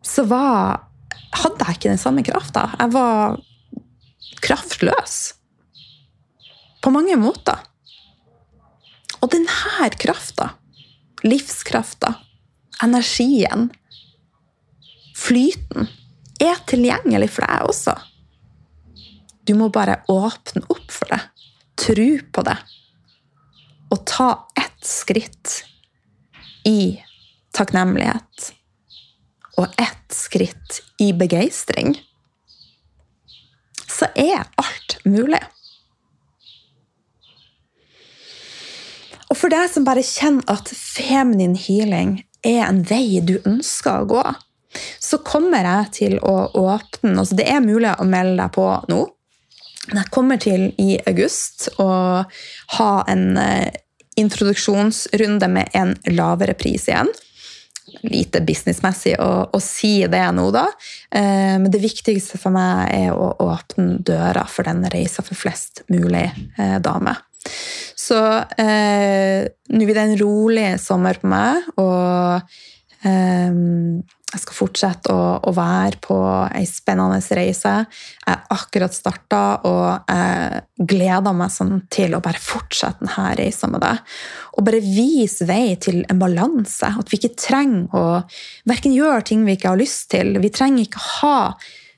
så 0.05 0.21
var, 0.29 0.90
hadde 1.37 1.67
jeg 1.67 1.79
ikke 1.79 1.93
den 1.93 2.01
samme 2.01 2.25
krafta. 2.27 2.67
Jeg 2.79 2.93
var 2.95 3.39
kraftløs. 4.45 5.19
På 6.81 6.93
mange 6.95 7.17
måter. 7.21 7.61
Og 9.21 9.29
denne 9.33 9.89
krafta, 10.01 10.55
livskrafta, 11.23 12.15
energien, 12.83 13.69
flyten, 15.17 15.91
er 16.41 16.63
tilgjengelig 16.71 17.29
for 17.35 17.45
deg 17.45 17.67
også. 17.69 17.97
Du 19.45 19.53
må 19.59 19.69
bare 19.73 19.99
åpne 20.09 20.65
opp 20.73 20.89
for 20.95 21.13
det, 21.13 21.21
tro 21.81 22.09
på 22.33 22.45
det, 22.49 22.57
og 23.93 24.07
ta 24.09 24.31
ett 24.57 24.81
skritt 24.87 25.61
i 26.65 26.97
takknemlighet 27.53 28.55
og 29.59 29.81
ett 29.81 30.15
skritt 30.15 30.81
i 31.03 31.11
begeistring, 31.17 31.97
så 33.91 34.09
er 34.15 34.47
alt 34.61 34.99
mulig. 35.05 35.43
Og 39.31 39.39
for 39.39 39.53
deg 39.53 39.69
som 39.71 39.87
bare 39.87 40.05
kjenner 40.07 40.47
at 40.51 40.71
feminin 40.75 41.55
healing 41.59 42.19
er 42.47 42.65
en 42.67 42.83
vei 42.87 43.21
du 43.23 43.37
ønsker 43.45 44.03
å 44.03 44.09
gå, 44.11 44.25
så 45.03 45.19
kommer 45.27 45.67
jeg 45.67 45.91
til 45.97 46.19
å 46.23 46.35
åpne 46.55 47.19
altså 47.19 47.35
Det 47.39 47.47
er 47.51 47.63
mulig 47.63 47.91
å 47.99 48.07
melde 48.07 48.39
deg 48.39 48.53
på 48.55 48.67
nå. 48.91 49.01
Men 49.91 50.03
jeg 50.03 50.13
kommer 50.15 50.39
til 50.39 50.69
i 50.79 50.95
august 51.11 51.71
å 51.83 51.91
ha 52.77 52.91
en 53.11 53.25
eh, 53.41 53.71
introduksjonsrunde 54.21 55.49
med 55.51 55.75
en 55.75 55.97
lavere 56.15 56.55
pris 56.59 56.87
igjen. 56.91 57.11
Lite 58.07 58.43
businessmessig 58.47 59.17
å, 59.21 59.31
å 59.53 59.61
si 59.63 60.01
det 60.11 60.23
nå, 60.37 60.47
da. 60.55 60.67
Eh, 61.11 61.57
men 61.61 61.71
det 61.73 61.83
viktigste 61.83 62.41
for 62.41 62.55
meg 62.55 62.93
er 62.95 63.17
å 63.17 63.33
åpne 63.47 64.01
døra 64.07 64.47
for 64.49 64.69
den 64.69 64.85
reisa 64.93 65.25
for 65.27 65.39
flest 65.39 65.85
mulig 65.93 66.27
eh, 66.29 66.79
damer. 66.83 67.23
Så 68.01 68.19
eh, 68.61 69.47
nå 69.71 69.85
blir 69.85 69.97
det 69.97 70.07
en 70.07 70.19
rolig 70.21 70.69
sommer 70.83 71.21
på 71.21 71.31
meg, 71.31 71.69
og 71.81 72.41
eh, 73.07 73.53
jeg 74.31 74.43
skal 74.45 74.57
fortsette 74.57 75.15
å, 75.15 75.23
å, 75.43 75.53
være 75.57 75.99
på 76.05 76.17
ei 76.55 76.63
spennende 76.69 77.19
reise. 77.37 77.73
Jeg 77.83 78.29
har 78.29 78.45
akkurat 78.55 78.95
starta, 78.95 79.41
og 79.67 80.11
jeg 80.11 80.87
gleder 80.93 81.35
meg 81.37 81.51
sånn 81.55 81.83
til 81.93 82.15
å 82.15 82.23
bare 82.23 82.43
fortsette 82.43 83.03
denne 83.03 83.35
reisa 83.41 83.71
med 83.71 83.83
deg. 83.83 84.05
Og 84.55 84.67
bare 84.69 84.83
vise 84.85 85.49
vei 85.49 85.75
til 85.83 86.05
en 86.07 86.23
balanse. 86.23 86.93
At 87.01 87.11
vi 87.11 87.19
ikke 87.19 87.35
trenger 87.41 87.91
å 87.97 88.07
verken 88.71 88.95
gjøre 88.95 89.27
ting 89.33 89.45
vi 89.49 89.59
ikke 89.59 89.73
har 89.73 89.83
lyst 89.83 90.09
til. 90.15 90.37
Vi 90.43 90.53
trenger 90.55 90.87
ikke 90.87 91.05
ha 91.21 91.37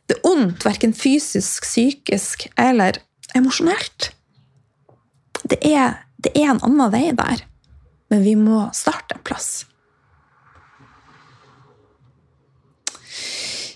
det 0.09 0.19
ondt, 0.29 0.65
verken 0.67 0.97
fysisk, 0.97 1.69
psykisk 1.69 2.49
eller 2.61 2.99
emosjonelt 3.37 4.13
det 5.43 5.59
det 6.23 6.31
er 6.39 6.53
en 6.53 6.63
annen 6.63 6.93
vei 6.93 7.11
der, 7.19 7.43
men 8.13 8.23
vi 8.23 8.37
må 8.39 8.69
starte 8.77 9.17
en 9.17 9.25
plass. 9.27 9.65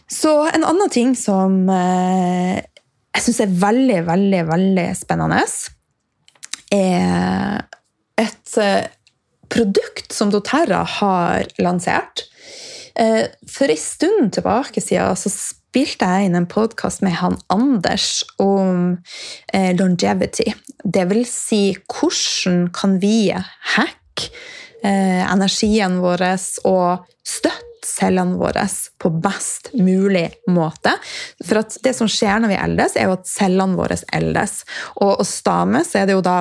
Så 0.07 0.33
en 0.55 0.65
annen 0.65 0.91
ting 0.93 1.15
som 1.19 1.67
eh, 1.73 2.63
jeg 3.17 3.25
syns 3.25 3.41
er 3.43 3.59
veldig, 3.63 3.99
veldig, 4.07 4.43
veldig 4.51 4.87
spennende, 4.99 5.43
er 6.75 7.67
et 8.21 8.57
eh, 8.63 8.87
produkt 9.53 10.15
som 10.15 10.31
doTERRA 10.31 10.85
har 10.99 11.51
lansert. 11.63 12.27
Eh, 12.95 13.27
for 13.51 13.73
en 13.73 13.83
stund 13.83 14.33
tilbake 14.37 14.83
siden 14.83 15.19
så 15.19 15.33
spilte 15.33 16.09
jeg 16.09 16.31
inn 16.31 16.39
en 16.39 16.49
podkast 16.49 17.03
med 17.05 17.19
han 17.19 17.37
Anders 17.53 18.23
om 18.41 18.97
longevity. 19.53 20.49
Det 20.81 21.05
vil 21.11 21.27
si 21.29 21.77
hvordan 21.85 22.71
kan 22.73 22.97
vi 23.03 23.29
hacke 23.75 24.31
energien 24.87 25.99
vår 26.01 26.25
og 26.65 27.05
støtte 27.27 27.66
cellene 27.87 28.39
våre 28.41 28.67
på 29.01 29.11
best 29.23 29.73
mulig 29.79 30.29
måte. 30.53 30.93
For 31.45 31.63
det 31.85 31.95
som 31.97 32.11
skjer 32.11 32.43
når 32.43 32.53
vi 32.53 32.61
eldes, 32.61 32.97
er 32.97 33.11
jo 33.11 33.17
at 33.17 33.31
cellene 33.31 33.79
våre 33.79 33.99
eldes. 34.17 34.61
Og 35.01 35.21
hos 35.23 35.35
damer 35.47 35.87
er 35.97 36.09
det 36.09 36.19
jo 36.19 36.25
da 36.27 36.41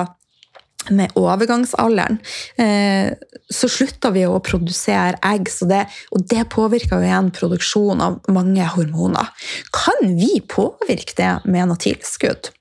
med 0.90 1.10
overgangsalderen, 1.18 2.18
eh, 2.56 3.12
så 3.50 3.68
slutta 3.70 4.12
vi 4.14 4.22
å 4.26 4.38
produsere 4.44 5.18
egg. 5.24 5.48
Det, 5.68 5.82
og 6.14 6.26
det 6.30 6.44
påvirker 6.52 7.00
jo 7.00 7.08
igjen 7.08 7.32
produksjon 7.34 8.02
av 8.04 8.20
mange 8.32 8.66
hormoner. 8.76 9.32
Kan 9.74 10.14
vi 10.18 10.38
påvirke 10.46 11.16
det 11.18 11.32
med 11.50 11.70
noe 11.70 11.80
tilskudd? 11.82 12.52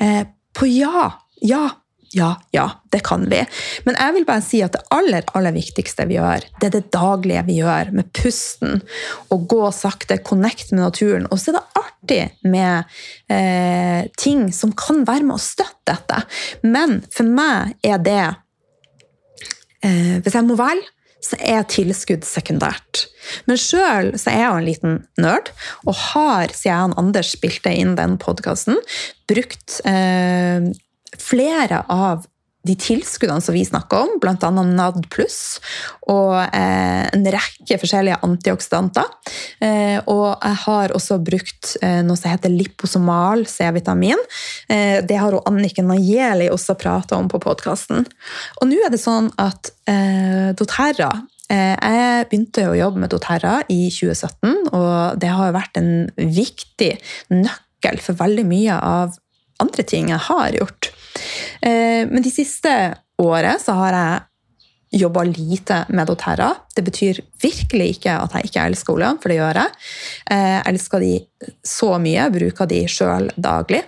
Eh, 0.00 0.24
på 0.56 0.68
ja. 0.70 1.10
Ja, 1.40 1.68
ja, 2.12 2.30
ja, 2.50 2.64
det 2.90 3.04
kan 3.06 3.24
vi. 3.30 3.38
Men 3.86 3.94
jeg 3.94 4.14
vil 4.16 4.26
bare 4.26 4.42
si 4.42 4.60
at 4.66 4.74
det 4.74 4.82
aller 4.94 5.26
aller 5.38 5.54
viktigste 5.54 6.08
vi 6.10 6.16
gjør, 6.16 6.42
det 6.58 6.70
er 6.70 6.74
det 6.74 6.90
daglige 6.94 7.44
vi 7.46 7.58
gjør, 7.60 7.92
med 7.94 8.10
pusten. 8.16 8.80
Å 9.30 9.38
gå 9.50 9.62
sakte, 9.74 10.18
connect 10.26 10.74
med 10.74 10.82
naturen. 10.82 11.28
Og 11.30 11.38
så 11.38 11.52
er 11.52 11.60
det 11.60 11.84
artig 11.84 12.22
med 12.50 12.90
eh, 13.30 14.10
ting 14.18 14.48
som 14.54 14.74
kan 14.74 15.04
være 15.06 15.28
med 15.28 15.38
å 15.38 15.44
støtte 15.44 15.92
dette. 15.92 16.22
Men 16.66 16.98
for 17.14 17.30
meg 17.30 17.76
er 17.86 18.02
det 18.02 18.24
eh, 19.86 20.18
Hvis 20.22 20.34
jeg 20.34 20.46
må 20.46 20.58
velge, 20.58 20.90
så 21.20 21.36
er 21.44 21.66
tilskudd 21.68 22.24
sekundært. 22.24 23.04
Men 23.46 23.58
sjøl 23.60 24.14
er 24.16 24.34
jeg 24.34 24.44
jo 24.46 24.58
en 24.58 24.66
liten 24.66 25.00
nerd, 25.20 25.50
og 25.84 25.98
har, 26.10 26.54
siden 26.56 26.96
Anders 26.98 27.34
spilte 27.36 27.70
inn 27.76 27.92
den 27.98 28.16
podkasten, 28.18 28.80
brukt 29.28 29.82
eh, 29.84 30.70
flere 31.18 31.84
av 31.88 32.26
de 32.66 32.74
tilskuddene 32.76 33.40
som 33.40 33.54
vi 33.56 33.62
snakker 33.64 34.02
om, 34.04 34.18
bl.a. 34.20 34.50
NAD 34.50 35.06
pluss 35.12 35.60
og 36.12 36.34
eh, 36.36 37.06
en 37.08 37.24
rekke 37.32 37.78
forskjellige 37.80 38.18
antioksidanter. 38.26 39.06
Eh, 39.64 39.96
og 40.04 40.34
jeg 40.34 40.58
har 40.66 40.94
også 40.96 41.16
brukt 41.24 41.72
eh, 41.80 42.02
noe 42.04 42.20
som 42.20 42.34
heter 42.34 42.52
liposomal 42.52 43.46
C-vitamin. 43.48 44.20
Det 44.68 45.16
har 45.18 45.34
Anniken 45.48 45.88
Najeli 45.88 46.50
også 46.52 46.76
prata 46.78 47.16
om 47.16 47.30
på 47.32 47.40
podkasten. 47.42 48.04
Og 48.60 48.68
nå 48.68 48.78
er 48.84 48.92
det 48.92 49.00
sånn 49.02 49.30
at 49.40 49.72
doTERRA 50.60 51.08
jeg 51.50 52.26
begynte 52.30 52.68
å 52.70 52.76
jobbe 52.78 53.02
med 53.02 53.10
doTERRA 53.10 53.56
i 53.72 53.88
2017, 53.90 54.68
og 54.76 55.18
det 55.18 55.32
har 55.34 55.56
vært 55.56 55.80
en 55.80 55.90
viktig 56.14 56.92
nøkkel 57.34 57.98
for 58.04 58.20
veldig 58.20 58.46
mye 58.46 58.76
av 58.78 59.18
andre 59.60 59.82
ting 59.82 60.12
jeg 60.12 60.22
har 60.28 60.54
gjort. 60.54 60.92
Eh, 61.62 62.08
men 62.08 62.24
de 62.24 62.32
siste 62.32 62.72
året 63.20 63.62
så 63.62 63.76
har 63.78 63.96
jeg 63.96 64.26
jobba 65.04 65.22
lite 65.28 65.84
med 65.94 66.08
doTERRA. 66.10 66.50
Det 66.74 66.82
betyr 66.86 67.20
virkelig 67.42 67.92
ikke 67.94 68.16
at 68.24 68.34
jeg 68.34 68.50
ikke 68.50 68.66
elsker 68.72 68.96
oljeene, 68.96 69.22
for 69.22 69.30
det 69.30 69.38
gjør 69.38 69.60
jeg. 69.62 69.78
Eh, 70.34 70.48
jeg 70.56 70.66
elsker 70.72 71.04
de 71.04 71.14
så 71.66 71.92
mye, 72.02 72.26
bruker 72.34 72.70
de 72.70 72.84
sjøl 72.90 73.30
daglig. 73.38 73.84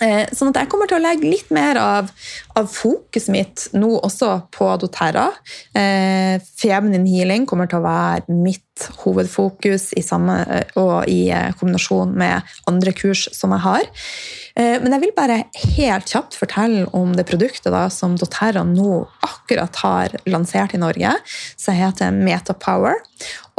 Eh, 0.00 0.24
sånn 0.34 0.50
at 0.50 0.62
jeg 0.62 0.70
kommer 0.72 0.88
til 0.90 0.98
å 0.98 1.02
legge 1.02 1.28
litt 1.28 1.50
mer 1.54 1.78
av, 1.80 2.10
av 2.58 2.68
fokuset 2.70 3.32
mitt 3.34 3.66
nå 3.76 3.90
også 4.00 4.30
på 4.54 4.70
doTERRA. 4.82 5.28
Eh, 5.78 6.36
Feminine 6.58 7.08
healing 7.08 7.46
kommer 7.46 7.70
til 7.70 7.82
å 7.82 7.86
være 7.86 8.32
mitt 8.32 8.86
hovedfokus 9.02 9.90
i 9.98 10.02
samme, 10.02 10.38
og 10.80 11.10
i 11.10 11.26
kombinasjon 11.58 12.14
med 12.18 12.54
andre 12.70 12.94
kurs 12.96 13.28
som 13.36 13.52
jeg 13.54 13.66
har. 13.66 13.90
Eh, 14.56 14.78
men 14.82 14.92
jeg 14.96 15.04
vil 15.04 15.14
bare 15.16 15.38
helt 15.76 16.12
kjapt 16.12 16.36
fortelle 16.40 16.86
om 16.96 17.14
det 17.16 17.26
produktet 17.28 17.72
da, 17.72 17.86
som 17.92 18.16
doTERRA 18.20 18.64
nå 18.68 19.02
akkurat 19.24 19.82
har 19.84 20.16
lansert 20.28 20.74
i 20.76 20.80
Norge, 20.82 21.14
som 21.56 21.76
heter 21.76 22.16
Metapower. 22.16 22.98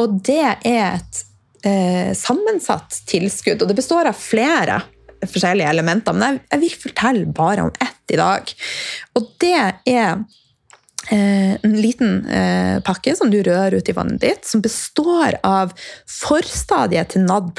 Og 0.01 0.19
det 0.25 0.41
er 0.43 0.97
et 0.97 1.23
eh, 1.65 2.11
sammensatt 2.17 3.03
tilskudd, 3.09 3.61
og 3.61 3.71
det 3.71 3.79
består 3.79 4.09
av 4.11 4.19
flere 4.19 4.81
forskjellige 5.29 5.69
elementer. 5.69 6.15
Men 6.17 6.39
jeg, 6.49 6.61
vil 6.63 6.79
fortelle 6.85 7.33
bare 7.35 7.67
om 7.67 7.73
ett 7.83 8.13
i 8.13 8.19
dag. 8.19 8.53
Og 9.17 9.29
det 9.41 9.53
er 9.53 10.09
eh, 11.11 11.55
en 11.55 11.77
liten 11.79 12.25
eh, 12.27 12.77
pakke 12.85 13.15
som 13.17 13.31
du 13.33 13.39
rører 13.43 13.79
ut 13.79 13.89
i 13.89 13.95
vannet 13.95 14.21
ditt, 14.23 14.45
som 14.49 14.63
består 14.63 15.39
av 15.47 15.73
forstadiet 16.09 17.13
til 17.13 17.25
NAD+, 17.27 17.53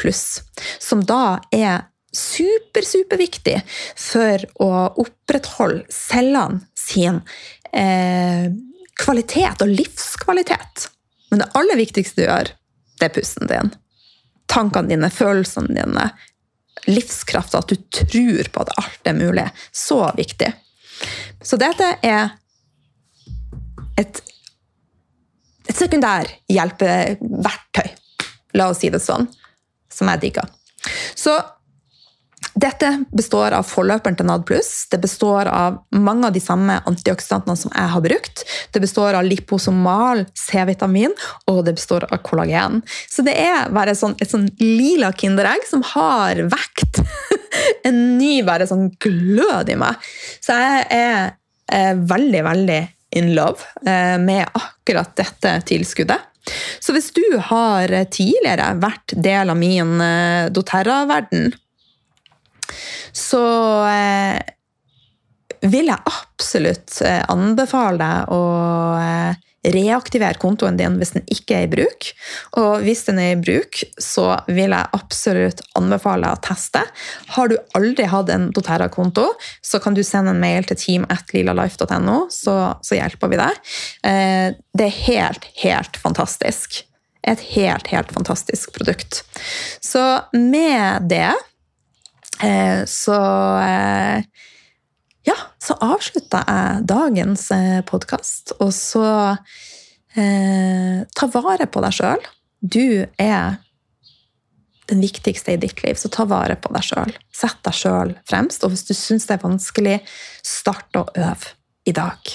som 0.78 1.04
da 1.06 1.40
er 1.54 1.86
super, 2.14 2.86
superviktig 2.86 3.58
for 3.98 4.44
å 4.62 4.70
opprettholde 5.02 5.82
cellene 5.90 6.62
sin 6.78 7.20
eh, 7.74 8.50
kvalitet 9.00 9.64
og 9.64 9.72
livskvalitet. 9.72 10.88
Men 11.30 11.42
det 11.42 11.50
aller 11.58 11.80
viktigste 11.80 12.20
du 12.20 12.26
gjør, 12.28 12.52
det 13.00 13.08
er 13.08 13.16
pusten 13.16 13.50
din. 13.50 13.72
Tankene 14.50 14.92
dine, 14.92 15.10
følelsene 15.10 15.74
dine, 15.74 16.08
livskrafta, 16.90 17.60
at 17.60 17.72
du 17.72 17.76
tror 17.92 18.50
på 18.52 18.64
at 18.64 18.72
alt 18.80 19.10
er 19.10 19.16
mulig. 19.18 19.46
Så 19.72 20.00
viktig. 20.16 20.50
Så 21.44 21.58
dette 21.60 21.90
er 22.04 22.34
et, 24.00 24.20
et 25.68 25.76
sekundær 25.76 26.30
hjelpeverktøy, 26.50 27.90
la 28.58 28.70
oss 28.70 28.82
si 28.84 28.90
det 28.92 29.02
sånn, 29.02 29.28
som 29.92 30.10
jeg 30.12 30.26
digger. 30.26 30.50
Så 31.16 31.36
dette 32.54 32.88
består 33.10 33.54
av 33.56 33.66
forløperen 33.66 34.16
til 34.18 34.28
NAD+. 34.28 34.50
Det 34.90 35.00
består 35.02 35.48
av 35.50 35.80
mange 35.90 36.28
av 36.28 36.34
de 36.34 36.42
samme 36.42 36.76
antioksidantene 36.86 37.56
som 37.58 37.72
jeg 37.74 37.92
har 37.94 38.04
brukt. 38.04 38.44
Det 38.70 38.82
består 38.82 39.18
av 39.18 39.26
liposomal 39.26 40.24
C-vitamin, 40.38 41.14
og 41.50 41.64
det 41.66 41.74
består 41.80 42.06
av 42.10 42.22
kollagen. 42.26 42.82
Så 43.10 43.26
det 43.26 43.34
er 43.42 43.72
bare 43.74 43.96
sånn, 43.98 44.14
et 44.22 44.30
sånn 44.30 44.46
lila 44.62 45.10
kinderegg 45.18 45.66
som 45.70 45.82
har 45.94 46.44
vekt 46.52 47.02
en 47.88 48.02
ny 48.20 48.36
bare 48.46 48.68
sånn 48.70 48.92
glød 49.02 49.74
i 49.74 49.78
meg. 49.80 49.98
Så 50.44 50.54
jeg 50.54 50.86
er, 50.94 51.34
er 51.74 52.04
veldig, 52.06 52.44
veldig 52.46 52.80
in 53.18 53.34
love 53.34 53.66
eh, 53.86 54.14
med 54.22 54.46
akkurat 54.54 55.10
dette 55.18 55.58
tilskuddet. 55.66 56.30
Så 56.80 56.92
hvis 56.92 57.10
du 57.16 57.24
har 57.48 57.88
tidligere 58.12 58.74
vært 58.78 59.14
del 59.16 59.50
av 59.50 59.58
min 59.58 60.00
eh, 60.04 60.50
doTERRA-verden, 60.54 61.54
så 63.16 63.44
eh, 63.88 64.42
vil 65.64 65.88
jeg 65.88 66.10
absolutt 66.10 66.98
anbefale 67.32 67.96
deg 67.96 68.32
å 68.34 68.42
reaktivere 69.72 70.38
kontoen 70.40 70.76
din 70.76 70.98
hvis 71.00 71.14
den 71.16 71.24
ikke 71.32 71.56
er 71.56 71.66
i 71.66 71.70
bruk. 71.72 72.08
Og 72.60 72.84
hvis 72.84 73.04
den 73.08 73.20
er 73.22 73.34
i 73.34 73.40
bruk, 73.40 73.80
så 74.00 74.26
vil 74.48 74.74
jeg 74.74 74.92
absolutt 74.98 75.62
anbefale 75.78 76.32
å 76.32 76.40
teste. 76.44 76.84
Har 77.36 77.50
du 77.50 77.56
aldri 77.78 78.08
hatt 78.10 78.32
en 78.34 78.50
doTERRA-konto, 78.54 79.30
så 79.64 79.80
kan 79.82 79.96
du 79.96 80.02
sende 80.04 80.34
en 80.34 80.42
mail 80.42 80.68
til 80.68 80.80
team.lilalife.no, 80.80 82.18
så, 82.32 82.56
så, 82.84 82.98
hjelper 82.98 83.32
vi 83.32 83.40
deg. 83.40 83.62
Eh, 84.10 84.48
det 84.76 84.90
er 84.90 85.00
helt, 85.08 85.48
helt 85.62 85.98
fantastisk. 86.00 86.82
Et 87.24 87.40
helt, 87.54 87.88
helt 87.88 88.12
fantastisk 88.12 88.74
produkt. 88.76 89.22
Så 89.80 90.02
med 90.36 91.08
det 91.08 91.30
eh, 91.32 91.50
så 92.40 93.18
eh, 93.62 94.24
ja, 95.24 95.36
så 95.62 95.76
avslutter 95.80 96.44
jeg 96.44 96.86
dagens 96.88 97.46
eh, 97.54 97.80
podkast. 97.88 98.56
Og 98.60 98.72
så 98.76 99.06
eh, 100.16 101.04
ta 101.16 101.28
vare 101.32 101.68
på 101.70 101.84
deg 101.84 101.96
sjøl. 101.96 102.26
Du 102.60 103.06
er 103.20 103.60
den 104.90 105.00
viktigste 105.00 105.54
i 105.54 105.60
ditt 105.60 105.80
liv, 105.84 105.96
så 105.96 106.10
ta 106.12 106.26
vare 106.28 106.58
på 106.60 106.72
deg 106.74 106.84
sjøl. 106.84 107.14
Sett 107.32 107.62
deg 107.64 107.76
sjøl 107.78 108.12
fremst. 108.28 108.64
Og 108.64 108.74
hvis 108.74 108.84
du 108.88 108.92
syns 108.96 109.28
det 109.28 109.38
er 109.38 109.46
vanskelig, 109.46 109.96
start 110.44 111.00
å 111.00 111.06
øve 111.16 111.54
i 111.88 111.96
dag. 111.96 112.34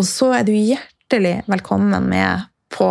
Og 0.00 0.08
så 0.08 0.32
er 0.38 0.48
du 0.48 0.54
hjertelig 0.56 1.42
velkommen 1.46 2.08
med 2.08 2.48
på 2.72 2.88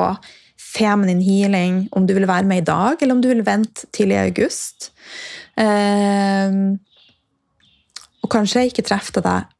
Feminine 0.73 1.23
Healing 1.23 1.83
om 1.93 2.07
du 2.07 2.15
vil 2.17 2.27
være 2.29 2.47
med 2.49 2.63
i 2.63 2.67
dag, 2.67 2.97
eller 3.01 3.15
om 3.15 3.21
du 3.21 3.29
vil 3.29 3.45
vente 3.45 3.87
til 3.93 4.13
i 4.13 4.19
august. 4.21 4.91
Eh, 5.59 6.57
og 8.23 8.31
kanskje 8.31 8.63
jeg 8.63 8.73
ikke 8.73 8.87
treffer 8.87 9.25
deg 9.25 9.51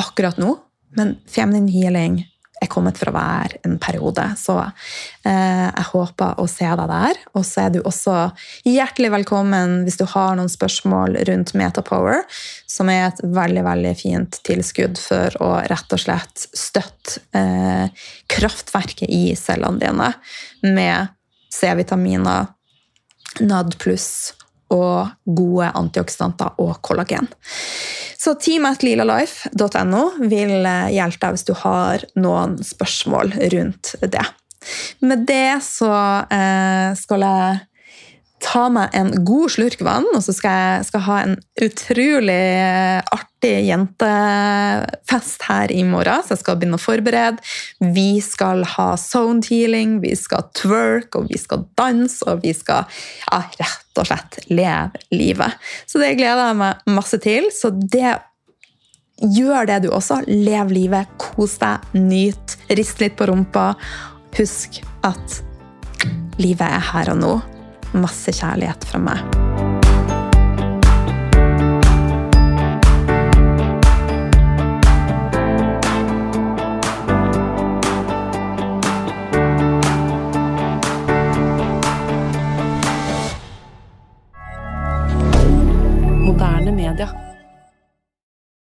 akkurat 0.00 0.40
nå, 0.40 0.56
men 0.98 1.18
feminine 1.30 1.70
healing 1.70 2.22
er 2.60 2.68
kommet 2.70 2.98
for 3.00 3.10
å 3.10 3.14
være 3.14 3.60
en 3.66 3.76
periode. 3.80 4.24
Så 4.38 4.56
eh, 4.60 5.66
jeg 5.66 5.86
håper 5.90 6.40
å 6.40 6.46
se 6.50 6.68
deg 6.68 6.90
der. 6.92 7.20
Og 7.38 7.46
så 7.48 7.64
er 7.64 7.74
du 7.74 7.80
også 7.80 8.16
hjertelig 8.68 9.12
velkommen 9.14 9.80
hvis 9.86 9.98
du 10.00 10.04
har 10.12 10.36
noen 10.38 10.50
spørsmål 10.52 11.18
rundt 11.28 11.54
Metapower, 11.58 12.24
som 12.68 12.92
er 12.92 13.08
et 13.08 13.22
veldig 13.24 13.64
veldig 13.66 13.94
fint 13.98 14.40
tilskudd 14.46 15.00
for 15.00 15.40
å 15.42 15.52
rett 15.70 15.96
og 15.96 16.04
slett 16.04 16.46
støtte 16.50 17.22
eh, 17.36 17.88
kraftverket 18.30 19.08
i 19.08 19.32
cellene 19.38 19.80
dine 19.80 20.12
med 20.76 21.16
C-vitaminer, 21.50 22.52
NAD 23.40 23.76
pluss 23.80 24.34
og 24.70 25.10
gode 25.26 25.70
antioksidanter 25.78 26.60
og 26.62 26.76
kollagen. 26.86 27.26
Så 28.20 28.34
teamatLilalife.no 28.36 30.02
vil 30.28 30.66
eh, 30.68 30.90
hjelpe 30.92 31.24
deg 31.24 31.36
hvis 31.36 31.48
du 31.48 31.54
har 31.62 32.04
noen 32.20 32.58
spørsmål 32.64 33.32
rundt 33.54 33.94
det. 34.12 34.26
Med 35.00 35.24
det 35.28 35.62
så 35.64 35.92
eh, 36.28 36.92
skal 37.00 37.24
jeg 37.24 37.60
ta 38.40 38.68
meg 38.72 38.94
en 38.96 39.10
god 39.26 39.52
slurk 39.52 39.82
vann, 39.84 40.06
og 40.16 40.22
så 40.24 40.34
skal 40.34 40.56
jeg 40.56 40.86
skal 40.88 41.04
ha 41.06 41.18
en 41.24 41.34
utrolig 41.60 42.38
artig 43.12 43.52
jentefest 43.68 45.44
her 45.48 45.72
i 45.74 45.82
morgen. 45.86 46.24
Så 46.24 46.34
jeg 46.34 46.42
skal 46.42 46.58
begynne 46.60 46.80
å 46.80 46.82
forberede. 46.82 47.44
Vi 47.94 48.22
skal 48.24 48.64
ha 48.76 48.88
sound 49.00 49.50
healing, 49.52 49.98
vi 50.04 50.14
skal 50.18 50.48
twerk, 50.56 51.14
og 51.18 51.28
vi 51.30 51.40
skal 51.40 51.66
danse, 51.80 52.24
og 52.26 52.42
vi 52.46 52.54
skal 52.56 52.88
ja, 53.28 53.42
rett 53.60 54.00
og 54.00 54.08
slett 54.08 54.40
leve 54.48 55.04
livet. 55.12 55.70
Så 55.86 56.00
det 56.02 56.16
gleder 56.20 56.50
jeg 56.50 56.60
meg 56.64 56.90
masse 56.98 57.20
til. 57.22 57.52
Så 57.54 57.72
det 57.76 58.18
Gjør 59.20 59.66
det, 59.68 59.82
du 59.84 59.90
også. 59.92 60.22
Lev 60.32 60.70
livet, 60.72 61.10
kos 61.20 61.58
deg, 61.60 61.84
nyt, 61.92 62.56
rist 62.72 63.02
litt 63.02 63.18
på 63.20 63.28
rumpa. 63.28 63.74
Husk 64.38 64.80
at 65.04 65.40
livet 66.40 66.64
er 66.64 66.86
her 66.94 67.12
og 67.12 67.20
nå. 67.20 67.34
Masse 67.92 68.30
kjærlighet 68.30 68.86
fra 68.86 69.00
meg. 69.02 69.49